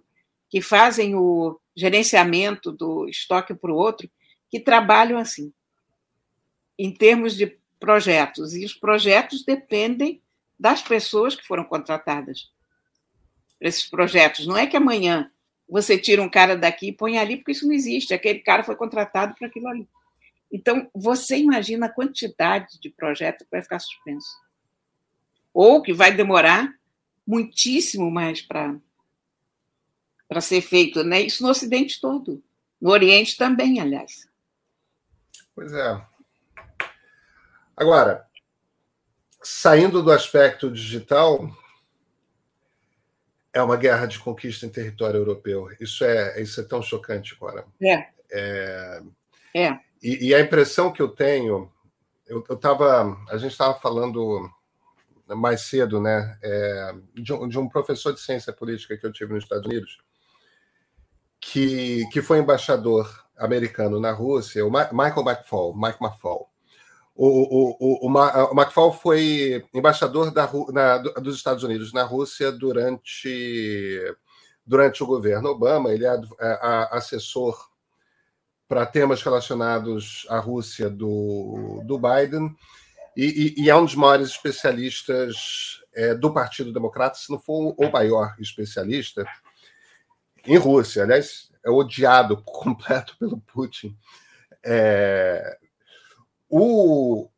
que 0.50 0.60
fazem 0.60 1.14
o 1.14 1.58
gerenciamento 1.74 2.70
do 2.70 3.08
estoque 3.08 3.54
para 3.54 3.72
o 3.72 3.76
outro, 3.76 4.10
que 4.50 4.60
trabalham 4.60 5.18
assim, 5.18 5.54
em 6.78 6.92
termos 6.92 7.34
de 7.34 7.58
projetos. 7.80 8.54
E 8.54 8.62
os 8.62 8.74
projetos 8.74 9.42
dependem 9.42 10.20
das 10.60 10.82
pessoas 10.82 11.34
que 11.34 11.46
foram 11.46 11.64
contratadas 11.64 12.50
para 13.58 13.68
esses 13.68 13.88
projetos. 13.88 14.46
Não 14.46 14.58
é 14.58 14.66
que 14.66 14.76
amanhã 14.76 15.30
você 15.66 15.96
tira 15.96 16.20
um 16.22 16.28
cara 16.28 16.58
daqui 16.58 16.88
e 16.88 16.92
põe 16.92 17.16
ali, 17.16 17.38
porque 17.38 17.52
isso 17.52 17.66
não 17.66 17.72
existe. 17.72 18.12
Aquele 18.12 18.40
cara 18.40 18.62
foi 18.62 18.76
contratado 18.76 19.34
para 19.34 19.48
aquilo 19.48 19.68
ali. 19.68 19.88
Então, 20.50 20.88
você 20.94 21.38
imagina 21.38 21.86
a 21.86 21.92
quantidade 21.92 22.78
de 22.80 22.90
projeto 22.90 23.44
que 23.44 23.50
vai 23.50 23.62
ficar 23.62 23.78
suspenso. 23.78 24.28
Ou 25.52 25.82
que 25.82 25.92
vai 25.92 26.12
demorar 26.12 26.72
muitíssimo 27.26 28.10
mais 28.10 28.40
para 28.40 28.80
ser 30.40 30.60
feito, 30.60 31.02
né? 31.02 31.20
Isso 31.20 31.42
no 31.42 31.50
Ocidente 31.50 32.00
todo, 32.00 32.42
no 32.80 32.90
Oriente 32.90 33.36
também, 33.36 33.80
aliás. 33.80 34.28
Pois 35.54 35.72
é. 35.72 36.06
Agora, 37.76 38.26
saindo 39.42 40.02
do 40.02 40.12
aspecto 40.12 40.70
digital, 40.70 41.50
é 43.52 43.62
uma 43.62 43.76
guerra 43.76 44.06
de 44.06 44.18
conquista 44.18 44.66
em 44.66 44.70
território 44.70 45.18
europeu. 45.18 45.68
Isso 45.80 46.04
é, 46.04 46.40
isso 46.40 46.60
é 46.60 46.64
tão 46.64 46.82
chocante, 46.82 47.34
Cora. 47.36 47.64
É. 47.82 48.08
É. 48.30 49.02
é. 49.54 49.80
E, 50.02 50.28
e, 50.28 50.34
a 50.34 50.40
impressão 50.40 50.92
que 50.92 51.00
eu 51.00 51.08
tenho, 51.08 51.72
eu, 52.26 52.44
eu 52.48 52.56
tava, 52.56 53.16
a 53.28 53.36
gente 53.36 53.52
estava 53.52 53.74
falando 53.74 54.48
mais 55.28 55.62
cedo, 55.62 56.00
né, 56.00 56.38
é, 56.42 56.94
de, 57.14 57.32
um, 57.32 57.48
de, 57.48 57.58
um, 57.58 57.68
professor 57.68 58.12
de 58.12 58.20
ciência 58.20 58.52
política 58.52 58.96
que 58.96 59.06
eu 59.06 59.12
tive 59.12 59.34
nos 59.34 59.44
Estados 59.44 59.66
Unidos, 59.66 59.98
que, 61.40 62.06
que 62.12 62.22
foi 62.22 62.38
embaixador 62.38 63.26
americano 63.36 64.00
na 64.00 64.12
Rússia, 64.12 64.64
o 64.64 64.70
Michael 64.70 65.24
McFall, 65.26 65.76
Mike 65.76 66.02
McFall. 66.02 66.50
O, 67.14 67.26
o, 67.26 67.76
o, 67.80 68.08
o, 68.08 68.52
McFall 68.52 68.92
foi 68.92 69.64
embaixador 69.72 70.30
da, 70.30 70.50
na, 70.70 70.98
dos 70.98 71.36
Estados 71.36 71.62
Unidos 71.64 71.92
na 71.92 72.02
Rússia 72.02 72.52
durante, 72.52 73.98
durante 74.66 75.02
o 75.02 75.06
governo 75.06 75.48
Obama. 75.48 75.90
Ele 75.90 76.06
é, 76.06 76.14
é 76.14 76.88
assessor 76.90 77.70
para 78.68 78.86
temas 78.86 79.22
relacionados 79.22 80.26
à 80.28 80.38
Rússia 80.38 80.90
do, 80.90 81.82
do 81.84 81.98
Biden 81.98 82.54
e, 83.16 83.54
e, 83.58 83.64
e, 83.64 83.70
é 83.70 83.76
um 83.76 83.84
dos 83.84 83.94
maiores 83.94 84.28
especialistas 84.28 85.80
é, 85.94 86.14
do 86.14 86.32
Partido 86.34 86.72
Democrata, 86.72 87.16
se 87.16 87.30
não 87.30 87.38
for 87.38 87.74
o 87.78 87.90
maior 87.90 88.34
especialista, 88.38 89.24
em 90.44 90.58
Rússia. 90.58 91.02
Aliás, 91.02 91.50
é 91.64 91.70
odiado 91.70 92.36
completo 92.44 93.16
pelo 93.18 93.40
Putin. 93.40 93.96
É, 94.62 95.56
o, 96.48 97.28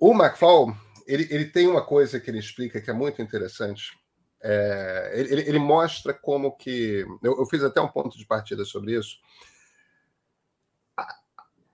o 0.00 0.12
McFall 0.12 0.76
ele, 1.06 1.26
ele 1.30 1.46
tem 1.46 1.66
uma 1.66 1.84
coisa 1.84 2.18
que 2.18 2.30
ele 2.30 2.38
explica 2.38 2.80
que 2.80 2.90
é 2.90 2.92
muito 2.92 3.22
interessante. 3.22 3.96
É, 4.42 5.12
ele, 5.14 5.42
ele, 5.42 5.58
mostra 5.58 6.12
como 6.12 6.56
que. 6.56 7.06
Eu, 7.22 7.38
eu, 7.38 7.46
fiz 7.46 7.62
até 7.62 7.80
um 7.80 7.88
ponto 7.88 8.18
de 8.18 8.26
partida 8.26 8.64
sobre 8.64 8.96
isso. 8.96 9.16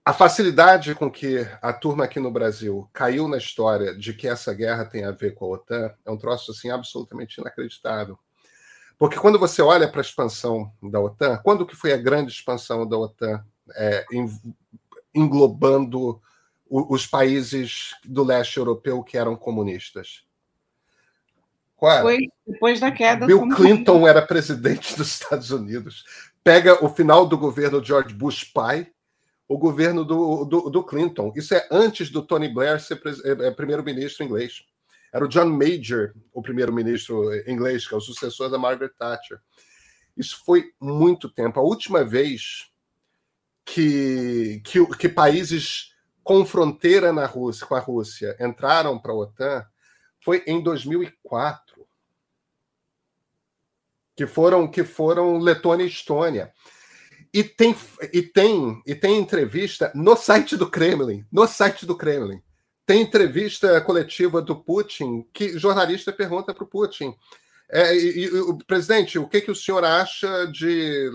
A, 0.04 0.12
facilidade 0.12 0.94
com 0.94 1.10
que 1.10 1.46
a 1.60 1.72
turma 1.72 2.04
aqui 2.04 2.18
no 2.18 2.30
Brasil 2.30 2.88
caiu 2.92 3.28
na 3.28 3.36
história 3.36 3.94
de 3.94 4.12
que 4.12 4.26
essa 4.26 4.52
guerra 4.52 4.84
tem 4.84 5.04
a 5.04 5.10
ver 5.10 5.34
com 5.34 5.46
a 5.46 5.48
OTAN 5.50 5.94
é 6.04 6.10
um 6.10 6.16
troço 6.16 6.50
assim 6.50 6.70
absolutamente 6.70 7.40
inacreditável. 7.40 8.18
Porque 8.98 9.18
quando 9.18 9.38
você 9.38 9.62
olha 9.62 9.88
para 9.88 10.00
a 10.00 10.02
expansão 10.02 10.72
da 10.82 11.00
OTAN, 11.00 11.40
quando 11.42 11.66
que 11.66 11.76
foi 11.76 11.92
a 11.92 11.96
grande 11.96 12.32
expansão 12.32 12.86
da 12.86 12.96
OTAN 12.96 13.44
é, 13.74 14.04
englobando 15.14 16.20
os 16.68 17.06
países 17.06 17.94
do 18.04 18.24
leste 18.24 18.56
europeu 18.56 19.02
que 19.02 19.18
eram 19.18 19.36
comunistas? 19.36 20.24
Qual 21.82 22.02
Foi 22.02 22.28
depois 22.46 22.78
da 22.78 22.92
queda. 22.92 23.26
Bill 23.26 23.48
Clinton 23.48 24.06
era 24.06 24.24
presidente 24.24 24.96
dos 24.96 25.08
Estados 25.08 25.50
Unidos. 25.50 26.04
Pega 26.44 26.84
o 26.84 26.88
final 26.88 27.26
do 27.26 27.36
governo 27.36 27.84
George 27.84 28.14
Bush 28.14 28.44
pai, 28.44 28.91
o 29.52 29.58
governo 29.58 30.02
do, 30.02 30.46
do, 30.46 30.70
do 30.70 30.82
Clinton. 30.82 31.30
Isso 31.36 31.54
é 31.54 31.68
antes 31.70 32.08
do 32.08 32.22
Tony 32.22 32.48
Blair 32.48 32.80
ser 32.80 33.00
é, 33.22 33.48
é, 33.48 33.50
primeiro-ministro 33.50 34.24
inglês. 34.24 34.64
Era 35.12 35.26
o 35.26 35.28
John 35.28 35.50
Major, 35.50 36.14
o 36.32 36.40
primeiro-ministro 36.40 37.34
inglês, 37.46 37.86
que 37.86 37.92
é 37.92 37.96
o 37.98 38.00
sucessor 38.00 38.48
da 38.48 38.56
Margaret 38.56 38.92
Thatcher. 38.98 39.38
Isso 40.16 40.42
foi 40.46 40.72
muito 40.80 41.28
tempo. 41.28 41.60
A 41.60 41.62
última 41.62 42.02
vez 42.02 42.70
que, 43.62 44.62
que, 44.64 44.86
que 44.96 45.08
países 45.08 45.94
com 46.24 46.46
fronteira 46.46 47.12
na 47.12 47.26
Rússia, 47.26 47.66
com 47.66 47.74
a 47.74 47.80
Rússia 47.80 48.34
entraram 48.40 48.98
para 48.98 49.12
a 49.12 49.16
OTAN 49.16 49.66
foi 50.24 50.42
em 50.46 50.62
2004. 50.62 51.86
Que 54.16 54.26
foram 54.26 54.66
que 54.66 54.82
foram 54.82 55.36
Letônia 55.38 55.84
e 55.84 55.88
Estônia. 55.88 56.54
E 57.32 57.42
tem, 57.42 57.74
e 58.12 58.22
tem 58.22 58.82
e 58.86 58.94
tem 58.94 59.18
entrevista 59.18 59.90
no 59.94 60.14
site 60.16 60.56
do 60.56 60.70
Kremlin, 60.70 61.24
no 61.32 61.46
site 61.46 61.86
do 61.86 61.96
Kremlin. 61.96 62.42
Tem 62.84 63.00
entrevista 63.00 63.80
coletiva 63.80 64.42
do 64.42 64.56
Putin 64.56 65.26
que 65.32 65.58
jornalista 65.58 66.12
pergunta 66.12 66.52
para 66.52 66.64
o 66.64 66.66
Putin: 66.66 67.14
é, 67.70 67.96
e, 67.96 68.26
e, 68.26 68.64
presidente, 68.66 69.18
o 69.18 69.26
que, 69.26 69.40
que 69.40 69.50
o 69.50 69.56
senhor 69.56 69.82
acha 69.82 70.46
de 70.48 71.10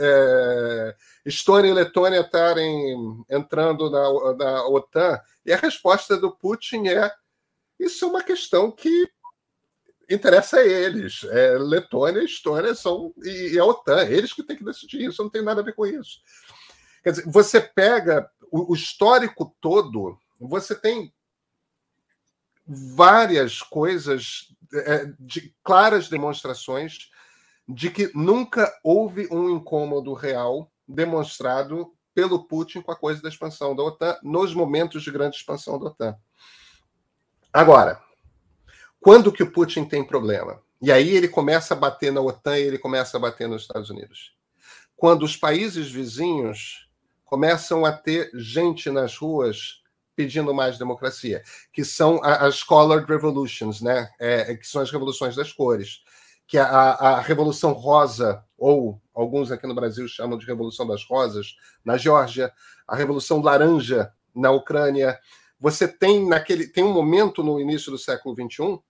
é, 0.00 0.96
Estônia 1.24 1.70
e 1.70 1.72
Letônia 1.72 2.20
estarem 2.20 3.24
entrando 3.30 3.88
na, 3.88 4.34
na 4.34 4.68
OTAN? 4.68 5.18
E 5.46 5.52
a 5.52 5.56
resposta 5.56 6.14
do 6.18 6.30
Putin 6.30 6.88
é: 6.88 7.10
isso 7.80 8.04
é 8.04 8.08
uma 8.08 8.22
questão 8.22 8.70
que 8.70 9.08
interessa 10.08 10.58
a 10.58 10.66
eles. 10.66 11.24
É, 11.24 11.58
Letônia 11.58 12.22
Estônia 12.22 12.74
são 12.74 13.12
e, 13.22 13.54
e 13.54 13.58
a 13.58 13.64
OTAN, 13.64 14.04
eles 14.04 14.32
que 14.32 14.42
têm 14.42 14.56
que 14.56 14.64
decidir 14.64 15.08
isso, 15.08 15.22
não 15.22 15.30
tem 15.30 15.42
nada 15.42 15.60
a 15.60 15.64
ver 15.64 15.74
com 15.74 15.86
isso. 15.86 16.20
Quer 17.02 17.10
dizer, 17.10 17.24
você 17.26 17.60
pega 17.60 18.30
o, 18.50 18.72
o 18.72 18.74
histórico 18.74 19.54
todo, 19.60 20.18
você 20.40 20.74
tem 20.74 21.12
várias 22.66 23.62
coisas, 23.62 24.54
é, 24.74 25.12
de 25.18 25.54
claras 25.62 26.08
demonstrações 26.08 27.10
de 27.66 27.90
que 27.90 28.10
nunca 28.14 28.72
houve 28.82 29.28
um 29.30 29.50
incômodo 29.50 30.14
real 30.14 30.70
demonstrado 30.86 31.92
pelo 32.14 32.44
Putin 32.44 32.80
com 32.80 32.90
a 32.90 32.96
coisa 32.96 33.22
da 33.22 33.28
expansão 33.28 33.76
da 33.76 33.82
OTAN 33.82 34.18
nos 34.22 34.54
momentos 34.54 35.02
de 35.02 35.10
grande 35.10 35.36
expansão 35.36 35.78
da 35.78 35.86
OTAN. 35.86 36.16
Agora, 37.52 38.02
quando 39.00 39.32
que 39.32 39.42
o 39.42 39.50
Putin 39.50 39.84
tem 39.84 40.04
problema? 40.04 40.60
E 40.80 40.92
aí 40.92 41.10
ele 41.10 41.28
começa 41.28 41.74
a 41.74 41.76
bater 41.76 42.12
na 42.12 42.20
OTAN 42.20 42.58
e 42.58 42.62
ele 42.62 42.78
começa 42.78 43.16
a 43.16 43.20
bater 43.20 43.48
nos 43.48 43.62
Estados 43.62 43.90
Unidos. 43.90 44.32
Quando 44.96 45.24
os 45.24 45.36
países 45.36 45.90
vizinhos 45.90 46.88
começam 47.24 47.84
a 47.84 47.92
ter 47.92 48.30
gente 48.34 48.90
nas 48.90 49.16
ruas 49.16 49.82
pedindo 50.16 50.52
mais 50.52 50.78
democracia, 50.78 51.42
que 51.72 51.84
são 51.84 52.20
as 52.24 52.64
colored 52.64 53.06
revolutions, 53.06 53.80
né? 53.80 54.10
É, 54.18 54.56
que 54.56 54.66
são 54.66 54.82
as 54.82 54.90
revoluções 54.90 55.36
das 55.36 55.52
cores, 55.52 56.02
que 56.44 56.58
a, 56.58 56.66
a, 56.66 57.20
revolução 57.20 57.72
rosa 57.72 58.42
ou 58.56 59.00
alguns 59.14 59.52
aqui 59.52 59.66
no 59.66 59.74
Brasil 59.74 60.08
chamam 60.08 60.36
de 60.36 60.46
revolução 60.46 60.86
das 60.86 61.04
rosas 61.04 61.54
na 61.84 61.96
Geórgia, 61.96 62.52
a 62.86 62.96
revolução 62.96 63.40
laranja 63.40 64.12
na 64.34 64.50
Ucrânia. 64.50 65.16
Você 65.60 65.86
tem 65.86 66.26
naquele 66.26 66.66
tem 66.66 66.82
um 66.82 66.92
momento 66.92 67.44
no 67.44 67.60
início 67.60 67.92
do 67.92 67.98
século 67.98 68.34
21 68.34 68.80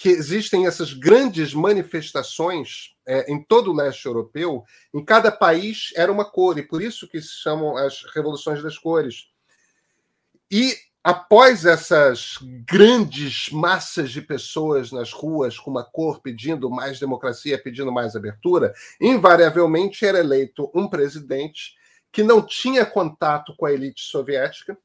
que 0.00 0.08
existem 0.08 0.66
essas 0.66 0.94
grandes 0.94 1.52
manifestações 1.52 2.96
é, 3.06 3.30
em 3.30 3.44
todo 3.44 3.70
o 3.70 3.74
leste 3.74 4.06
europeu. 4.06 4.64
Em 4.94 5.04
cada 5.04 5.30
país 5.30 5.92
era 5.94 6.10
uma 6.10 6.24
cor 6.24 6.56
e 6.56 6.62
por 6.62 6.80
isso 6.80 7.06
que 7.06 7.20
se 7.20 7.34
chamam 7.42 7.76
as 7.76 8.02
revoluções 8.14 8.62
das 8.62 8.78
cores 8.78 9.26
e 10.50 10.74
após 11.04 11.66
essas 11.66 12.38
grandes 12.66 13.50
massas 13.50 14.10
de 14.10 14.22
pessoas 14.22 14.90
nas 14.90 15.12
ruas 15.12 15.58
com 15.58 15.70
uma 15.70 15.84
cor 15.84 16.22
pedindo 16.22 16.70
mais 16.70 16.98
democracia, 16.98 17.62
pedindo 17.62 17.92
mais 17.92 18.16
abertura, 18.16 18.72
invariavelmente 18.98 20.06
era 20.06 20.20
eleito 20.20 20.70
um 20.74 20.88
presidente 20.88 21.74
que 22.10 22.22
não 22.22 22.40
tinha 22.40 22.86
contato 22.86 23.54
com 23.54 23.66
a 23.66 23.72
elite 23.72 24.00
soviética, 24.00 24.78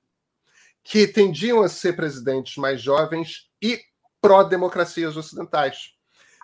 que 0.83 1.07
tendiam 1.07 1.63
a 1.63 1.69
ser 1.69 1.95
presidentes 1.95 2.57
mais 2.57 2.81
jovens 2.81 3.49
e 3.61 3.79
pró-democracias 4.25 5.15
ocidentais, 5.15 5.93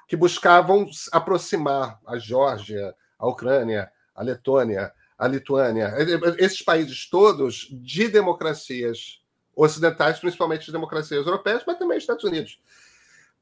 que 0.07 0.15
buscavam 0.15 0.87
aproximar 1.11 1.99
a 2.05 2.19
Geórgia, 2.19 2.93
a 3.17 3.27
Ucrânia, 3.27 3.91
a 4.13 4.21
Letônia, 4.21 4.93
a 5.17 5.27
Lituânia, 5.27 5.91
esses 6.37 6.61
países 6.61 7.09
todos 7.09 7.67
de 7.71 8.07
democracias 8.07 9.21
ocidentais, 9.55 10.19
principalmente 10.19 10.65
de 10.65 10.71
democracias 10.71 11.25
europeias, 11.25 11.63
mas 11.65 11.79
também 11.79 11.97
Estados 11.97 12.23
Unidos. 12.23 12.61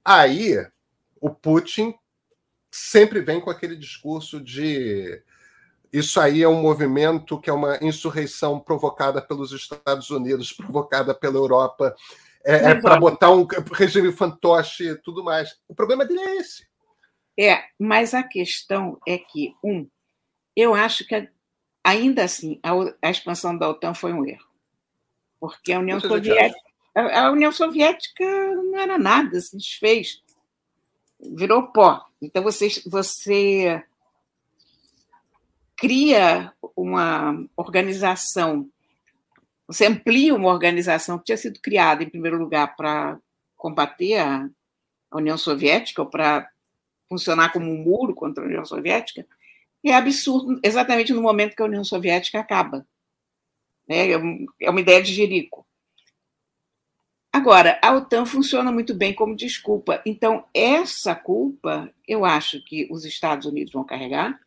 Aí, 0.06 0.56
o 1.20 1.30
Putin 1.30 1.94
sempre 2.72 3.20
vem 3.20 3.42
com 3.42 3.50
aquele 3.50 3.76
discurso 3.76 4.40
de 4.40 5.22
isso 5.92 6.20
aí 6.20 6.44
é 6.44 6.48
um 6.48 6.62
movimento 6.62 7.42
que 7.42 7.50
é 7.50 7.54
uma 7.54 7.78
insurreição 7.82 8.60
provocada 8.60 9.22
pelos 9.22 9.52
Estados 9.52 10.10
Unidos, 10.12 10.54
provocada 10.54 11.14
pela 11.14 11.36
Europa, 11.36 11.94
é, 12.46 12.72
é 12.72 12.76
para 12.76 13.00
botar 13.00 13.32
um 13.32 13.46
regime 13.74 14.12
fantoche 14.12 14.90
e 14.90 14.96
tudo 14.98 15.24
mais. 15.24 15.58
O 15.68 15.76
problema 15.76 16.06
dele 16.06 16.22
é 16.22 16.36
esse. 16.38 16.68
É, 17.40 17.64
mas 17.78 18.14
a 18.14 18.24
questão 18.24 19.00
é 19.08 19.18
que, 19.18 19.56
um, 19.64 19.88
eu 20.56 20.74
acho 20.74 21.06
que 21.06 21.30
ainda 21.84 22.24
assim, 22.24 22.60
a, 22.62 22.72
a 23.02 23.10
expansão 23.10 23.58
da 23.58 23.70
OTAN 23.70 23.94
foi 23.94 24.14
um 24.14 24.26
erro. 24.26 24.46
Porque 25.40 25.72
a 25.72 25.80
União 25.80 26.00
Soviética. 26.00 26.70
A, 26.94 27.28
a 27.28 27.32
União 27.32 27.52
Soviética 27.52 28.26
não 28.26 28.78
era 28.78 28.98
nada, 28.98 29.40
se 29.40 29.56
desfez. 29.56 30.22
Virou 31.20 31.72
pó. 31.72 32.06
Então 32.22 32.44
você, 32.44 32.68
você 32.86 33.84
cria 35.78 36.54
uma 36.76 37.46
organização, 37.56 38.70
você 39.70 39.86
amplia 39.86 40.34
uma 40.34 40.50
organização 40.50 41.20
que 41.20 41.26
tinha 41.26 41.38
sido 41.38 41.60
criada, 41.60 42.04
em 42.04 42.10
primeiro 42.10 42.40
lugar, 42.40 42.76
para 42.76 43.20
combater 43.56 44.18
a, 44.18 44.50
União 45.14 45.38
Soviética, 45.38 46.02
ou 46.02 46.10
para 46.10 46.50
funcionar 47.08 47.54
como 47.54 47.72
um 47.72 47.78
muro 47.78 48.16
contra 48.16 48.44
a 48.44 48.48
União 48.48 48.66
Soviética, 48.66 49.28
é 49.86 49.94
absurdo 49.94 50.60
exatamente 50.64 51.14
no 51.14 51.22
momento 51.22 51.56
que 51.56 51.62
a 51.62 51.66
União 51.66 51.84
Soviética 51.84 52.40
acaba. 52.40 52.86
É, 53.88 54.12
é 54.12 54.70
uma 54.70 54.82
ideia 54.82 55.04
de 55.04 55.14
Jerico. 55.14 55.68
Agora, 57.32 57.80
a 57.84 57.94
OTAN 57.94 58.26
funciona 58.26 58.72
muito 58.72 58.96
bem 58.96 59.14
como 59.14 59.36
desculpa. 59.36 60.02
Então, 60.04 60.48
essa 60.52 61.14
culpa, 61.14 61.94
eu 62.08 62.26
acho 62.26 62.64
que 62.66 62.88
os 62.92 63.06
Estados 63.06 63.46
Unidos 63.46 63.74
vão 63.74 63.84
carregar, 63.84 64.40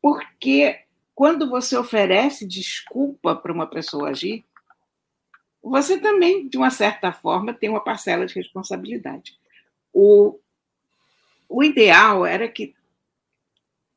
porque 0.00 0.87
quando 1.18 1.50
você 1.50 1.76
oferece 1.76 2.46
desculpa 2.46 3.34
para 3.34 3.52
uma 3.52 3.66
pessoa 3.66 4.10
agir, 4.10 4.44
você 5.60 5.98
também, 5.98 6.48
de 6.48 6.56
uma 6.56 6.70
certa 6.70 7.10
forma, 7.10 7.52
tem 7.52 7.68
uma 7.68 7.82
parcela 7.82 8.24
de 8.24 8.36
responsabilidade. 8.36 9.36
O, 9.92 10.38
o 11.48 11.64
ideal 11.64 12.24
era 12.24 12.46
que 12.46 12.72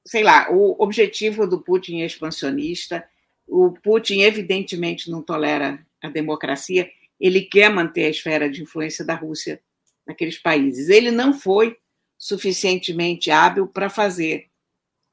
sei 0.03 0.23
lá, 0.23 0.49
o 0.49 0.75
objetivo 0.83 1.45
do 1.45 1.61
Putin 1.61 2.01
é 2.01 2.07
expansionista, 2.07 3.07
o 3.47 3.71
Putin 3.71 4.21
evidentemente 4.21 5.11
não 5.11 5.21
tolera 5.21 5.85
a 6.01 6.09
democracia, 6.09 6.89
ele 7.19 7.41
quer 7.41 7.69
manter 7.69 8.05
a 8.05 8.09
esfera 8.09 8.49
de 8.49 8.63
influência 8.63 9.05
da 9.05 9.13
Rússia 9.13 9.61
naqueles 10.07 10.39
países. 10.39 10.89
Ele 10.89 11.11
não 11.11 11.35
foi 11.35 11.77
suficientemente 12.17 13.29
hábil 13.29 13.67
para 13.67 13.91
fazer 13.91 14.49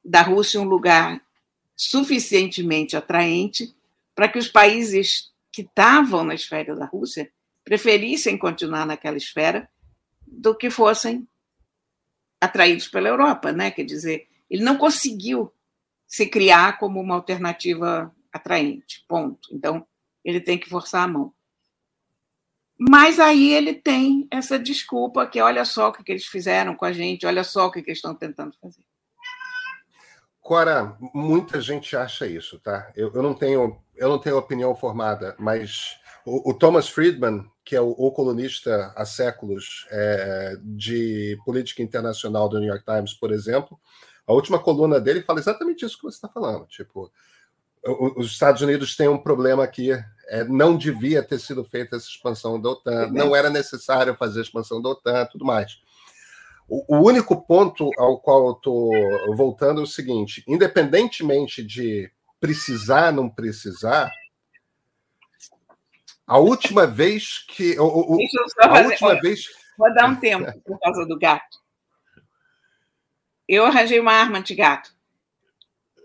da 0.03 0.23
Rússia 0.23 0.59
um 0.59 0.65
lugar 0.65 1.28
suficientemente 1.79 2.97
atraente 2.97 3.73
para 4.13 4.29
que 4.29 4.37
os 4.37 4.49
países 4.49 5.33
que 5.53 5.63
estavam 5.63 6.25
na 6.25 6.35
esfera 6.35 6.75
da 6.75 6.85
Rússia 6.85 7.31
preferissem 7.63 8.37
continuar 8.37 8.85
naquela 8.85 9.17
esfera 9.17 9.71
do 10.27 10.57
que 10.57 10.71
fossem 10.71 11.27
atraídos 12.41 12.89
pela 12.89 13.09
Europa, 13.09 13.53
né? 13.53 13.71
Quer 13.71 13.85
dizer, 13.85 14.27
ele 14.51 14.65
não 14.65 14.77
conseguiu 14.77 15.53
se 16.05 16.27
criar 16.27 16.79
como 16.79 17.01
uma 17.01 17.15
alternativa 17.15 18.13
atraente, 18.33 19.05
ponto. 19.07 19.49
Então, 19.55 19.87
ele 20.25 20.41
tem 20.41 20.59
que 20.59 20.69
forçar 20.69 21.05
a 21.05 21.09
mão. 21.09 21.33
Mas 22.77 23.21
aí 23.21 23.53
ele 23.53 23.75
tem 23.75 24.27
essa 24.31 24.59
desculpa 24.59 25.27
que 25.27 25.41
olha 25.41 25.65
só 25.65 25.89
o 25.89 25.93
que 25.93 26.11
eles 26.11 26.27
fizeram 26.27 26.75
com 26.75 26.85
a 26.85 26.93
gente, 26.93 27.27
olha 27.27 27.45
só 27.45 27.67
o 27.67 27.71
que 27.71 27.81
eles 27.81 27.99
estão 27.99 28.15
tentando 28.15 28.57
fazer. 28.61 28.83
Cora, 30.49 30.97
muita 31.13 31.61
gente 31.61 31.95
acha 31.95 32.27
isso, 32.27 32.59
tá? 32.59 32.91
Eu, 32.97 33.13
eu, 33.13 33.23
não 33.23 33.35
tenho 33.35 33.77
eu 33.95 34.09
não 34.09 34.19
tenho 34.19 34.39
opinião 34.39 34.75
formada, 34.75 35.37
mas 35.39 35.99
o, 36.25 36.53
o 36.53 36.55
Thomas 36.55 36.89
Friedman, 36.89 37.45
que 37.63 37.77
é 37.77 37.81
o, 37.83 37.91
o 37.91 38.11
colunista 38.11 38.91
há 38.97 39.05
séculos 39.05 39.87
é, 39.91 40.57
de 40.63 41.39
política 41.45 41.83
internacional 41.83 42.49
do 42.49 42.59
New 42.59 42.71
York 42.71 42.83
Times, 42.83 43.13
por 43.13 43.31
exemplo, 43.31 43.79
a 44.27 44.33
última 44.33 44.59
coluna 44.59 44.99
dele 44.99 45.21
fala 45.21 45.39
exatamente 45.39 45.85
isso 45.85 45.99
que 45.99 46.05
você 46.05 46.17
está 46.17 46.31
falando. 46.31 46.65
Tipo, 46.67 47.13
os 48.17 48.33
Estados 48.33 48.63
Unidos 48.63 48.97
têm 48.97 49.07
um 49.07 49.19
problema 49.19 49.63
aqui. 49.63 49.91
É, 50.29 50.45
não 50.45 50.79
devia 50.79 51.23
ter 51.23 51.39
sido 51.39 51.63
feita 51.63 51.97
essa 51.97 52.07
expansão 52.07 52.59
da 52.59 52.71
OTAN, 52.71 53.11
não 53.11 53.37
era 53.37 53.51
necessário 53.51 54.17
fazer 54.17 54.39
a 54.39 54.43
expansão 54.45 54.81
da 54.81 54.89
OTAN, 54.89 55.27
tudo 55.27 55.45
mais. 55.45 55.79
O, 56.69 56.99
único 56.99 57.41
ponto 57.41 57.91
ao 57.97 58.21
qual 58.21 58.47
eu 58.49 58.53
estou 58.53 58.91
voltando 59.35 59.81
é 59.81 59.85
o 59.85 59.87
seguinte: 59.87 60.45
independentemente 60.47 61.65
de 61.65 62.11
precisar, 62.39 63.11
não 63.11 63.29
precisar, 63.29 64.13
a 66.27 66.37
última 66.37 66.87
vez 66.87 67.39
que. 67.49 67.79
O, 67.81 68.17
o, 68.17 68.19
a 68.61 68.69
fazer, 68.69 68.89
última 68.89 69.09
olha, 69.09 69.21
vez. 69.21 69.47
Vou 69.79 69.95
dar 69.95 70.11
um 70.11 70.17
tempo 70.17 70.61
por 70.61 70.79
causa 70.79 71.07
do 71.07 71.19
gato. 71.19 71.59
Eu 73.49 73.65
arranjei 73.65 73.99
uma 73.99 74.13
arma 74.13 74.39
anti-gato. 74.39 74.93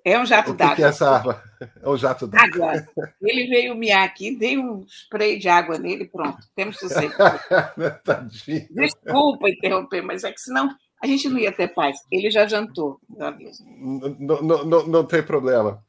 É 0.05 0.17
um 0.17 0.25
jato 0.25 0.53
d'água. 0.53 0.73
O 0.73 0.75
que 0.77 0.83
é 0.83 0.87
essa 0.87 1.09
arma? 1.09 1.43
É 1.81 1.89
um 1.89 1.97
jato 1.97 2.27
d'água. 2.27 2.85
Ele 3.21 3.47
veio 3.47 3.75
miar 3.75 4.03
aqui, 4.03 4.35
dei 4.35 4.57
um 4.57 4.85
spray 4.87 5.37
de 5.37 5.49
água 5.49 5.77
nele 5.77 6.05
pronto. 6.05 6.39
Temos 6.55 6.77
sucesso. 6.77 7.15
Tadinho. 8.03 8.67
Desculpa 8.71 9.49
interromper, 9.49 10.01
mas 10.01 10.23
é 10.23 10.31
que 10.31 10.41
senão 10.41 10.75
a 11.01 11.07
gente 11.07 11.27
não 11.27 11.37
ia 11.37 11.51
ter 11.51 11.67
paz. 11.73 11.97
Ele 12.11 12.31
já 12.31 12.47
jantou. 12.47 12.99
Não, 13.09 14.41
não, 14.41 14.65
não, 14.65 14.87
não 14.87 15.05
tem 15.05 15.21
problema. 15.21 15.83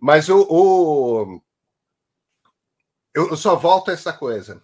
Mas 0.00 0.28
o, 0.28 0.46
o, 0.48 1.40
eu 3.14 3.36
só 3.36 3.56
volto 3.56 3.90
a 3.90 3.94
essa 3.94 4.12
coisa. 4.12 4.62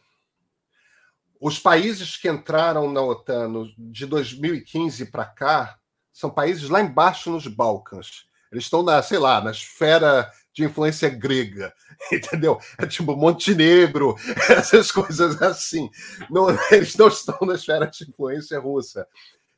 Os 1.40 1.58
países 1.58 2.16
que 2.16 2.28
entraram 2.28 2.90
na 2.92 3.00
OTAN 3.00 3.64
de 3.76 4.06
2015 4.06 5.10
para 5.10 5.24
cá 5.24 5.78
são 6.12 6.30
países 6.30 6.68
lá 6.68 6.80
embaixo 6.80 7.30
nos 7.30 7.46
Balcãs. 7.46 8.26
Eles 8.52 8.64
estão 8.64 8.82
na, 8.82 9.02
sei 9.02 9.18
lá, 9.18 9.40
na 9.40 9.50
esfera 9.50 10.30
de 10.54 10.64
influência 10.64 11.08
grega, 11.08 11.72
entendeu? 12.12 12.58
É 12.78 12.86
tipo 12.86 13.16
Montenegro, 13.16 14.14
essas 14.50 14.90
coisas 14.90 15.40
assim. 15.40 15.90
Não, 16.30 16.46
eles 16.70 16.96
não 16.96 17.08
estão 17.08 17.38
na 17.42 17.54
esfera 17.54 17.86
de 17.86 18.04
influência 18.08 18.58
russa. 18.58 19.06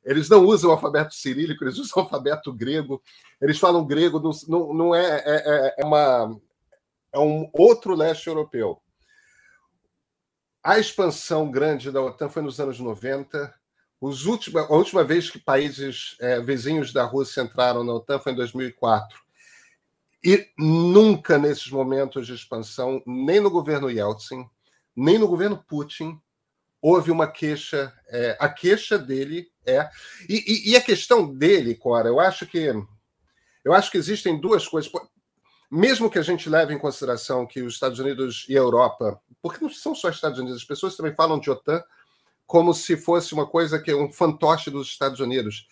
Eles 0.04 0.28
não 0.28 0.44
usam 0.44 0.70
o 0.70 0.72
alfabeto 0.72 1.14
cirílico, 1.14 1.64
eles 1.64 1.78
usam 1.78 1.94
o 1.96 2.00
alfabeto 2.00 2.52
grego. 2.52 3.02
Eles 3.40 3.58
falam 3.58 3.86
grego, 3.86 4.20
não, 4.46 4.74
não, 4.74 4.94
é, 4.94 5.22
é, 5.24 5.24
é, 5.24 5.74
é 5.78 5.84
uma, 5.84 6.40
é 7.12 7.18
um 7.18 7.48
outro 7.52 7.94
leste 7.94 8.26
europeu. 8.26 8.80
A 10.62 10.78
expansão 10.78 11.50
grande 11.50 11.90
da 11.90 12.02
OTAN 12.02 12.28
foi 12.28 12.42
nos 12.42 12.60
anos 12.60 12.78
90. 12.78 13.54
Os 14.00 14.26
última, 14.26 14.60
a 14.62 14.72
última 14.72 15.02
vez 15.02 15.30
que 15.30 15.38
países 15.38 16.16
é, 16.20 16.40
vizinhos 16.40 16.92
da 16.92 17.04
Rússia 17.04 17.42
entraram 17.42 17.82
na 17.82 17.94
OTAN 17.94 18.18
foi 18.18 18.32
em 18.32 18.36
2004. 18.36 19.23
E 20.24 20.48
nunca 20.56 21.36
nesses 21.36 21.70
momentos 21.70 22.26
de 22.26 22.34
expansão, 22.34 23.02
nem 23.06 23.40
no 23.40 23.50
governo 23.50 23.90
Yeltsin, 23.90 24.48
nem 24.96 25.18
no 25.18 25.28
governo 25.28 25.62
Putin, 25.68 26.18
houve 26.80 27.10
uma 27.10 27.26
queixa. 27.26 27.92
É, 28.08 28.36
a 28.40 28.48
queixa 28.48 28.98
dele 28.98 29.48
é. 29.66 29.88
E, 30.28 30.36
e, 30.46 30.70
e, 30.70 30.76
a 30.76 30.80
questão 30.80 31.32
dele, 31.32 31.74
Cora, 31.74 32.08
eu 32.08 32.18
acho 32.18 32.46
que. 32.46 32.72
Eu 33.64 33.72
acho 33.72 33.90
que 33.90 33.98
existem 33.98 34.38
duas 34.38 34.68
coisas 34.68 34.90
mesmo 35.70 36.08
que 36.08 36.20
a 36.20 36.22
gente 36.22 36.48
leve 36.48 36.72
em 36.72 36.78
consideração 36.78 37.44
que 37.44 37.60
os 37.60 37.74
Estados 37.74 37.98
Unidos 37.98 38.46
e 38.48 38.54
a 38.54 38.60
Europa, 38.60 39.20
porque 39.42 39.58
não 39.60 39.68
são 39.68 39.92
só 39.92 40.08
Estados 40.08 40.38
Unidos, 40.38 40.58
as 40.58 40.64
pessoas 40.64 40.96
também 40.96 41.12
falam 41.14 41.40
de 41.40 41.50
OTAN 41.50 41.82
como 42.46 42.72
se 42.72 42.96
fosse 42.96 43.34
uma 43.34 43.44
coisa 43.44 43.80
que 43.80 43.90
é 43.90 43.96
um 43.96 44.12
fantoche 44.12 44.70
dos 44.70 44.86
Estados 44.86 45.18
Unidos. 45.18 45.66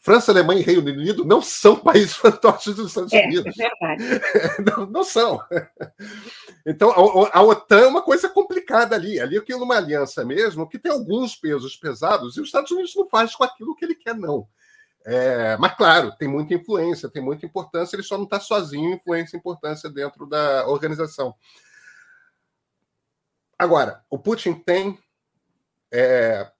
França, 0.00 0.30
Alemanha 0.30 0.60
e 0.60 0.64
Reino 0.64 0.82
Unido 0.82 1.24
não 1.24 1.42
são 1.42 1.74
países 1.82 2.14
fantoches 2.14 2.74
dos 2.74 2.88
Estados 2.88 3.12
é, 3.12 3.24
Unidos. 3.26 3.58
É 3.58 3.68
verdade. 3.68 4.22
Não, 4.78 4.86
não 4.86 5.04
são. 5.04 5.40
Então, 6.64 6.90
a, 6.90 7.38
a, 7.38 7.42
OTAN 7.42 7.80
é 7.80 7.86
uma 7.86 8.02
coisa 8.02 8.28
complicada 8.28 8.94
ali. 8.94 9.18
Ali 9.18 9.36
aquilo 9.36 9.62
é 9.62 9.64
uma 9.64 9.76
aliança 9.76 10.24
mesmo 10.24 10.68
que 10.68 10.78
tem 10.78 10.92
alguns 10.92 11.34
pesos 11.34 11.76
pesados 11.76 12.36
e 12.36 12.40
os 12.40 12.48
Estados 12.48 12.70
Unidos 12.70 12.94
não 12.94 13.08
faz 13.08 13.34
com 13.34 13.44
aquilo 13.44 13.74
que 13.74 13.84
ele 13.84 13.94
quer, 13.94 14.14
não. 14.14 14.46
É, 15.04 15.56
mas, 15.56 15.74
claro, 15.74 16.14
tem 16.16 16.28
muita 16.28 16.54
influência, 16.54 17.08
tem 17.08 17.22
muita 17.22 17.46
importância, 17.46 17.96
ele 17.96 18.02
só 18.02 18.16
não 18.16 18.24
está 18.24 18.38
sozinho, 18.38 18.94
influência 18.94 19.36
e 19.36 19.38
importância 19.38 19.88
dentro 19.88 20.26
da 20.26 20.66
organização. 20.68 21.34
Agora, 23.58 24.04
o 24.10 24.18
Putin 24.18 24.54
tem 24.54 24.98
é, 25.90 26.50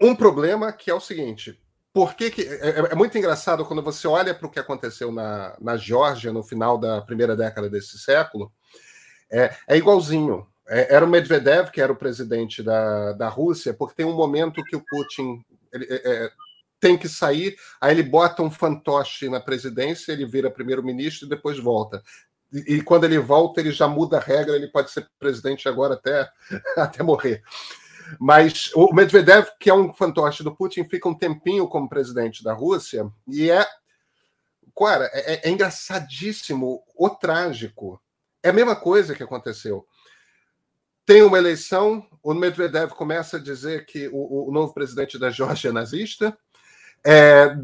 um 0.00 0.14
problema 0.14 0.72
que 0.72 0.90
é 0.90 0.94
o 0.94 1.00
seguinte: 1.00 1.60
por 1.92 2.14
que, 2.14 2.30
que 2.30 2.42
é, 2.42 2.92
é, 2.92 2.94
muito 2.94 3.16
engraçado 3.18 3.64
quando 3.64 3.82
você 3.82 4.06
olha 4.06 4.34
para 4.34 4.46
o 4.46 4.50
que 4.50 4.60
aconteceu 4.60 5.10
na, 5.10 5.56
na 5.60 5.76
Geórgia 5.76 6.32
no 6.32 6.42
final 6.42 6.78
da 6.78 7.00
primeira 7.00 7.36
década 7.36 7.68
desse 7.68 7.98
século, 7.98 8.52
é, 9.30 9.54
é 9.68 9.76
igualzinho. 9.76 10.46
É, 10.68 10.94
era 10.94 11.04
o 11.04 11.08
Medvedev 11.08 11.70
que 11.70 11.80
era 11.80 11.92
o 11.92 11.96
presidente 11.96 12.62
da, 12.62 13.12
da 13.12 13.28
Rússia, 13.28 13.74
porque 13.74 13.96
tem 13.96 14.06
um 14.06 14.14
momento 14.14 14.62
que 14.64 14.76
o 14.76 14.84
Putin 14.88 15.44
ele, 15.72 15.86
é, 15.90 16.30
tem 16.80 16.96
que 16.96 17.08
sair, 17.08 17.56
aí 17.80 17.92
ele 17.92 18.02
bota 18.02 18.42
um 18.42 18.50
fantoche 18.50 19.28
na 19.28 19.40
presidência, 19.40 20.12
ele 20.12 20.24
vira 20.24 20.50
primeiro-ministro 20.50 21.26
e 21.26 21.30
depois 21.30 21.58
volta. 21.58 22.02
E, 22.52 22.76
e, 22.76 22.82
quando 22.82 23.04
ele 23.04 23.18
volta, 23.18 23.60
ele 23.60 23.70
já 23.70 23.86
muda 23.86 24.16
a 24.16 24.20
regra, 24.20 24.56
ele 24.56 24.68
pode 24.68 24.90
ser 24.90 25.06
presidente 25.18 25.68
agora 25.68 25.94
até, 25.94 26.28
até 26.76 27.02
morrer. 27.02 27.42
Mas 28.18 28.70
o 28.74 28.92
Medvedev, 28.92 29.48
que 29.58 29.70
é 29.70 29.74
um 29.74 29.92
fantoche 29.92 30.42
do 30.42 30.54
Putin, 30.54 30.88
fica 30.88 31.08
um 31.08 31.14
tempinho 31.14 31.68
como 31.68 31.88
presidente 31.88 32.42
da 32.42 32.52
Rússia 32.52 33.10
e 33.26 33.50
é. 33.50 33.66
Cara, 34.78 35.10
é, 35.12 35.34
é, 35.34 35.40
é 35.44 35.50
engraçadíssimo 35.50 36.82
o 36.96 37.10
trágico. 37.10 38.00
É 38.42 38.48
a 38.48 38.52
mesma 38.52 38.74
coisa 38.74 39.14
que 39.14 39.22
aconteceu. 39.22 39.86
Tem 41.04 41.22
uma 41.22 41.38
eleição, 41.38 42.06
o 42.22 42.32
Medvedev 42.32 42.92
começa 42.92 43.36
a 43.36 43.40
dizer 43.40 43.84
que 43.84 44.08
o, 44.08 44.48
o 44.48 44.52
novo 44.52 44.72
presidente 44.72 45.18
da 45.18 45.28
Geórgia 45.28 45.68
é 45.68 45.72
nazista, 45.72 46.38
é, 47.04 47.56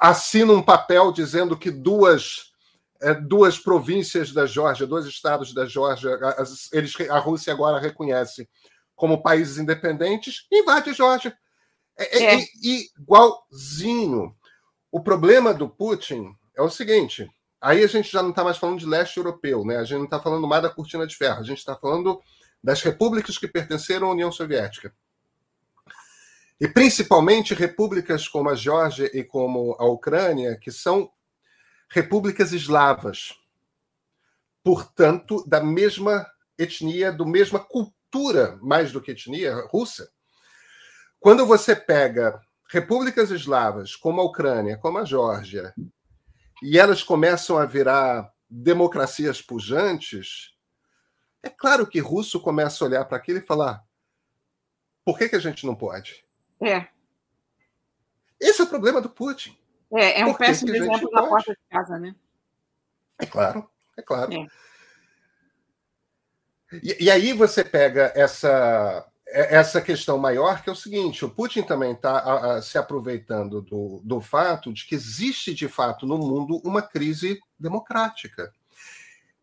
assina 0.00 0.52
um 0.52 0.62
papel 0.62 1.12
dizendo 1.12 1.56
que 1.56 1.70
duas, 1.70 2.52
é, 3.00 3.14
duas 3.14 3.58
províncias 3.58 4.32
da 4.32 4.46
Geórgia, 4.46 4.86
dois 4.86 5.06
estados 5.06 5.54
da 5.54 5.66
Geórgia, 5.66 6.10
eles, 6.72 6.92
a 7.08 7.18
Rússia 7.18 7.52
agora 7.52 7.80
reconhece 7.80 8.48
como 8.98 9.22
países 9.22 9.58
independentes, 9.58 10.46
invade 10.52 10.90
a 10.90 10.92
Geórgia. 10.92 11.38
É, 11.96 12.18
é, 12.18 12.34
é. 12.40 12.44
igualzinho. 12.60 14.34
O 14.90 15.00
problema 15.00 15.54
do 15.54 15.68
Putin 15.68 16.34
é 16.56 16.60
o 16.60 16.68
seguinte: 16.68 17.30
aí 17.60 17.82
a 17.82 17.86
gente 17.86 18.10
já 18.10 18.20
não 18.20 18.30
está 18.30 18.42
mais 18.42 18.58
falando 18.58 18.80
de 18.80 18.86
leste 18.86 19.16
europeu, 19.16 19.64
né? 19.64 19.76
A 19.76 19.84
gente 19.84 19.98
não 19.98 20.04
está 20.04 20.20
falando 20.20 20.46
mais 20.48 20.62
da 20.64 20.68
cortina 20.68 21.06
de 21.06 21.16
ferro, 21.16 21.38
a 21.38 21.44
gente 21.44 21.58
está 21.58 21.76
falando 21.76 22.20
das 22.62 22.82
repúblicas 22.82 23.38
que 23.38 23.46
pertenceram 23.46 24.08
à 24.08 24.10
União 24.10 24.32
Soviética. 24.32 24.92
E 26.60 26.66
principalmente 26.66 27.54
repúblicas 27.54 28.26
como 28.26 28.50
a 28.50 28.56
Geórgia 28.56 29.08
e 29.16 29.22
como 29.22 29.76
a 29.78 29.86
Ucrânia, 29.86 30.58
que 30.60 30.72
são 30.72 31.08
repúblicas 31.88 32.52
eslavas, 32.52 33.32
portanto, 34.64 35.44
da 35.46 35.62
mesma 35.62 36.26
etnia, 36.58 37.12
do 37.12 37.24
mesma 37.24 37.60
cultura, 37.60 37.96
mais 38.60 38.92
do 38.92 39.00
que 39.00 39.12
etnia 39.12 39.54
russa. 39.70 40.10
Quando 41.20 41.46
você 41.46 41.74
pega 41.74 42.40
repúblicas 42.70 43.30
eslavas 43.30 43.96
como 43.96 44.20
a 44.20 44.24
Ucrânia, 44.24 44.76
como 44.78 44.98
a 44.98 45.04
Geórgia, 45.04 45.74
e 46.62 46.78
elas 46.78 47.02
começam 47.02 47.58
a 47.58 47.64
virar 47.64 48.32
democracias 48.48 49.42
pujantes, 49.42 50.54
é 51.42 51.48
claro 51.48 51.86
que 51.86 52.00
russo 52.00 52.40
começa 52.40 52.84
a 52.84 52.88
olhar 52.88 53.04
para 53.04 53.16
aquilo 53.16 53.38
e 53.38 53.46
falar: 53.46 53.82
por 55.04 55.18
que, 55.18 55.28
que 55.28 55.36
a 55.36 55.40
gente 55.40 55.66
não 55.66 55.74
pode? 55.74 56.24
É. 56.62 56.88
Esse 58.40 58.60
é 58.60 58.64
o 58.64 58.68
problema 58.68 59.00
do 59.00 59.10
Putin. 59.10 59.56
É, 59.92 60.20
é 60.20 60.26
um 60.26 60.34
péssimo 60.34 60.74
exemplo 60.74 61.10
da 61.10 61.22
porta 61.26 61.52
de 61.52 61.60
casa, 61.70 61.98
né? 61.98 62.14
É 63.18 63.26
claro, 63.26 63.68
é 63.96 64.02
claro. 64.02 64.32
É. 64.32 64.46
E, 66.72 67.04
e, 67.04 67.10
aí 67.10 67.32
você 67.32 67.64
pega 67.64 68.12
essa 68.14 69.06
é 69.30 69.56
essa 69.56 69.80
questão 69.80 70.16
maior, 70.16 70.62
que 70.62 70.70
é 70.70 70.72
o 70.72 70.76
seguinte: 70.76 71.24
o 71.24 71.30
Putin 71.30 71.62
também 71.62 71.92
está 71.92 72.60
se 72.62 72.78
aproveitando 72.78 73.60
do, 73.60 74.00
do 74.02 74.20
fato 74.20 74.72
de 74.72 74.86
que 74.86 74.94
existe, 74.94 75.54
de 75.54 75.68
fato, 75.68 76.06
no 76.06 76.16
mundo 76.16 76.60
uma 76.64 76.80
crise 76.80 77.38
democrática. 77.58 78.52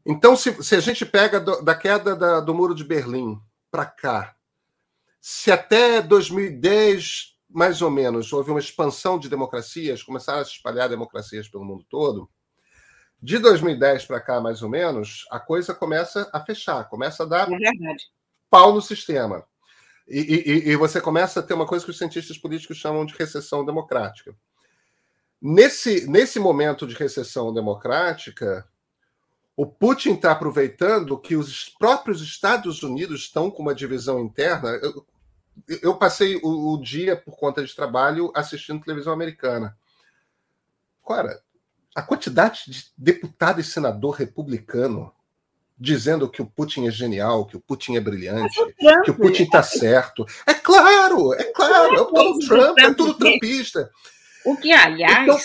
Então, 0.05 0.35
se, 0.35 0.63
se 0.63 0.75
a 0.75 0.79
gente 0.79 1.05
pega 1.05 1.39
do, 1.39 1.61
da 1.63 1.75
queda 1.75 2.15
da, 2.15 2.39
do 2.39 2.53
Muro 2.53 2.75
de 2.75 2.83
Berlim 2.83 3.39
para 3.71 3.85
cá, 3.85 4.35
se 5.19 5.51
até 5.51 6.01
2010, 6.01 7.35
mais 7.49 7.81
ou 7.81 7.89
menos, 7.89 8.31
houve 8.31 8.51
uma 8.51 8.59
expansão 8.59 9.17
de 9.17 9.29
democracias, 9.29 10.03
começaram 10.03 10.41
a 10.41 10.45
se 10.45 10.51
espalhar 10.51 10.89
democracias 10.89 11.47
pelo 11.47 11.65
mundo 11.65 11.83
todo, 11.89 12.29
de 13.21 13.39
2010 13.39 14.05
para 14.05 14.21
cá, 14.21 14.39
mais 14.39 14.61
ou 14.61 14.69
menos, 14.69 15.25
a 15.31 15.39
coisa 15.39 15.73
começa 15.73 16.29
a 16.31 16.39
fechar, 16.39 16.87
começa 16.89 17.23
a 17.23 17.25
dar 17.25 17.51
é 17.51 17.57
pau 18.49 18.73
no 18.73 18.81
sistema. 18.81 19.43
E, 20.07 20.19
e, 20.19 20.69
e, 20.69 20.75
você 20.75 21.01
começa 21.01 21.39
a 21.39 21.43
ter 21.43 21.55
uma 21.55 21.65
coisa 21.65 21.83
que 21.83 21.89
os 21.89 21.97
cientistas 21.97 22.37
políticos 22.37 22.77
chamam 22.77 23.05
de 23.05 23.15
recessão 23.15 23.65
democrática. 23.65 24.35
Nesse, 25.41 26.07
nesse 26.07 26.39
momento 26.39 26.85
de 26.85 26.93
recessão 26.93 27.51
democrática, 27.51 28.67
o 29.57 29.65
Putin 29.65 30.13
está 30.13 30.31
aproveitando 30.31 31.17
que 31.17 31.35
os 31.35 31.69
próprios 31.69 32.21
Estados 32.21 32.83
Unidos 32.83 33.21
estão 33.21 33.49
com 33.49 33.63
uma 33.63 33.73
divisão 33.73 34.19
interna. 34.19 34.69
Eu, 34.81 35.05
eu 35.81 35.97
passei 35.97 36.35
o, 36.43 36.73
o, 36.73 36.81
dia, 36.81 37.15
por 37.15 37.37
conta 37.37 37.63
de 37.65 37.75
trabalho, 37.75 38.31
assistindo 38.35 38.83
televisão 38.83 39.13
americana. 39.13 39.77
Cara, 41.07 41.41
a 41.95 42.01
quantidade 42.01 42.63
de 42.67 42.85
deputado 42.97 43.61
e 43.61 43.63
senador 43.63 44.15
republicano 44.15 45.13
dizendo 45.77 46.29
que 46.29 46.41
o 46.41 46.45
Putin 46.45 46.87
é 46.87 46.91
genial, 46.91 47.45
que 47.45 47.57
o 47.57 47.59
Putin 47.59 47.95
é 47.95 47.99
brilhante, 47.99 48.57
é 48.81 49.01
que 49.01 49.11
o 49.11 49.15
Putin 49.15 49.43
está 49.43 49.63
certo. 49.63 50.25
É 50.45 50.53
claro, 50.53 51.33
é 51.33 51.43
claro, 51.45 51.95
é 51.95 52.01
o 52.01 52.05
Donald 52.05 52.47
Trump, 52.47 52.79
é 52.79 52.93
tudo 52.93 53.13
trumpista. 53.15 53.89
O 54.45 54.55
que, 54.55 54.71
aliás, 54.71 55.23
então, 55.23 55.37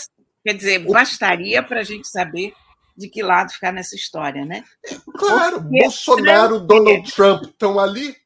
quer 0.44 0.54
dizer, 0.54 0.78
bastaria 0.86 1.62
para 1.62 1.80
a 1.80 1.84
gente 1.84 2.08
saber 2.08 2.52
de 2.96 3.08
que 3.08 3.22
lado 3.22 3.52
ficar 3.52 3.72
nessa 3.72 3.96
história, 3.96 4.44
né? 4.44 4.62
É 4.84 4.94
claro, 5.16 5.62
Porque 5.62 5.80
Bolsonaro, 5.80 6.56
Trump, 6.56 6.68
Donald 6.68 7.12
Trump 7.12 7.42
estão 7.44 7.80
ali. 7.80 8.16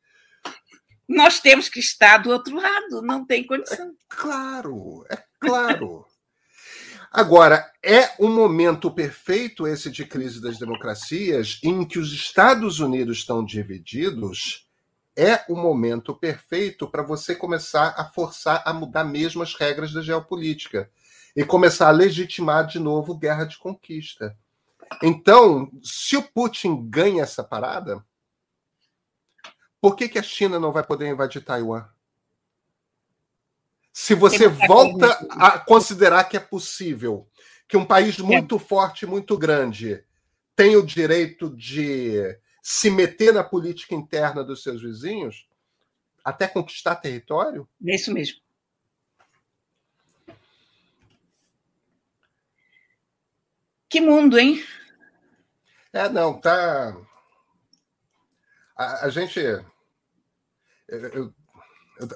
Nós 1.08 1.38
temos 1.40 1.68
que 1.68 1.80
estar 1.80 2.18
do 2.18 2.30
outro 2.30 2.56
lado, 2.56 3.02
não 3.02 3.24
tem 3.24 3.46
condição. 3.46 3.88
É 3.88 3.92
claro, 4.08 5.06
é 5.10 5.18
claro. 5.38 6.06
Agora, 7.16 7.70
é 7.80 8.10
um 8.18 8.28
momento 8.28 8.90
perfeito 8.90 9.68
esse 9.68 9.88
de 9.88 10.04
crise 10.04 10.42
das 10.42 10.58
democracias, 10.58 11.60
em 11.62 11.84
que 11.84 11.96
os 11.96 12.12
Estados 12.12 12.80
Unidos 12.80 13.18
estão 13.18 13.44
divididos. 13.44 14.68
É 15.16 15.44
o 15.48 15.54
momento 15.54 16.12
perfeito 16.12 16.88
para 16.88 17.04
você 17.04 17.36
começar 17.36 17.94
a 17.96 18.04
forçar 18.04 18.64
a 18.66 18.74
mudar 18.74 19.04
mesmo 19.04 19.44
as 19.44 19.54
regras 19.54 19.92
da 19.92 20.02
geopolítica 20.02 20.90
e 21.36 21.44
começar 21.44 21.86
a 21.86 21.92
legitimar 21.92 22.66
de 22.66 22.80
novo 22.80 23.16
guerra 23.16 23.44
de 23.44 23.58
conquista. 23.58 24.36
Então, 25.00 25.70
se 25.84 26.16
o 26.16 26.22
Putin 26.22 26.84
ganha 26.90 27.22
essa 27.22 27.44
parada, 27.44 28.04
por 29.80 29.94
que, 29.94 30.08
que 30.08 30.18
a 30.18 30.22
China 30.22 30.58
não 30.58 30.72
vai 30.72 30.82
poder 30.82 31.06
invadir 31.06 31.44
Taiwan? 31.44 31.86
Se 33.96 34.12
você 34.12 34.48
volta 34.48 35.06
a 35.30 35.56
considerar 35.56 36.24
que 36.24 36.36
é 36.36 36.40
possível 36.40 37.30
que 37.68 37.76
um 37.76 37.86
país 37.86 38.18
muito 38.18 38.58
forte, 38.58 39.06
muito 39.06 39.38
grande, 39.38 40.04
tenha 40.56 40.76
o 40.80 40.84
direito 40.84 41.48
de 41.48 42.36
se 42.60 42.90
meter 42.90 43.32
na 43.32 43.44
política 43.44 43.94
interna 43.94 44.42
dos 44.42 44.64
seus 44.64 44.82
vizinhos, 44.82 45.48
até 46.24 46.48
conquistar 46.48 46.96
território? 46.96 47.68
É 47.86 47.94
isso 47.94 48.12
mesmo. 48.12 48.40
Que 53.88 54.00
mundo, 54.00 54.36
hein? 54.36 54.60
É, 55.92 56.08
não, 56.08 56.40
tá. 56.40 56.96
A, 58.76 59.06
a 59.06 59.08
gente. 59.08 59.38
Eu 60.88 61.32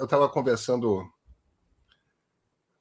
estava 0.03 0.29
conversando 0.29 1.09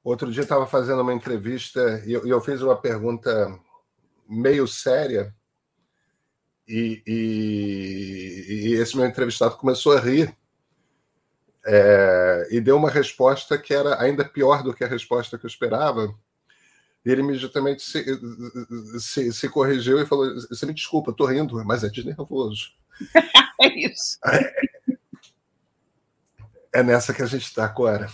Outro 0.08 0.32
dia 0.32 0.44
estava 0.44 0.66
fazendo 0.66 1.02
uma 1.02 1.14
entrevista 1.14 2.02
e 2.06 2.14
eu, 2.14 2.26
eu, 2.26 2.40
fiz 2.40 2.62
uma 2.62 2.78
pergunta 2.78 3.60
meio 4.26 4.66
séria 4.66 5.36
e, 6.66 7.04
e, 7.06 8.46
e 8.48 8.74
esse 8.76 8.96
meu 8.96 9.06
entrevistado 9.06 9.58
começou 9.58 9.98
a 9.98 10.00
rir 10.00 10.34
é, 11.66 12.48
e 12.52 12.62
deu 12.62 12.78
uma 12.78 12.90
resposta 12.90 13.58
que 13.58 13.74
era 13.74 14.02
ainda 14.02 14.24
pior 14.24 14.64
do 14.64 14.74
que 14.74 14.86
a 14.86 14.88
resposta 14.88 15.38
que 15.38 15.46
eu 15.46 15.50
esperava. 15.50 16.08
E 17.06 17.12
ele 17.12 17.20
imediatamente 17.20 17.84
se, 17.84 18.06
se, 19.02 19.34
se 19.34 19.50
corrigiu 19.50 20.02
e 20.02 20.06
falou: 20.06 20.34
Você 20.36 20.66
me 20.66 20.74
desculpa, 20.74 21.12
estou 21.12 21.28
rindo, 21.28 21.62
mas 21.66 21.84
é 21.84 21.90
de 21.90 22.06
nervoso. 22.06 22.72
é 23.60 23.78
isso. 23.78 24.18
É, 24.26 24.54
é 26.76 26.82
nessa 26.82 27.14
que 27.14 27.22
a 27.22 27.26
gente 27.26 27.44
está, 27.44 27.68
Cora. 27.68 28.10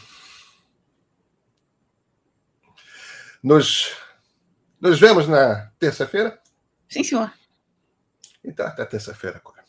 Nos, 3.44 3.92
nos 4.80 4.98
vemos 5.00 5.28
na 5.28 5.70
terça-feira? 5.78 6.40
Sim, 6.88 7.04
senhor. 7.04 7.30
Então, 8.42 8.66
até 8.66 8.86
terça-feira 8.86 9.42
agora. 9.44 9.64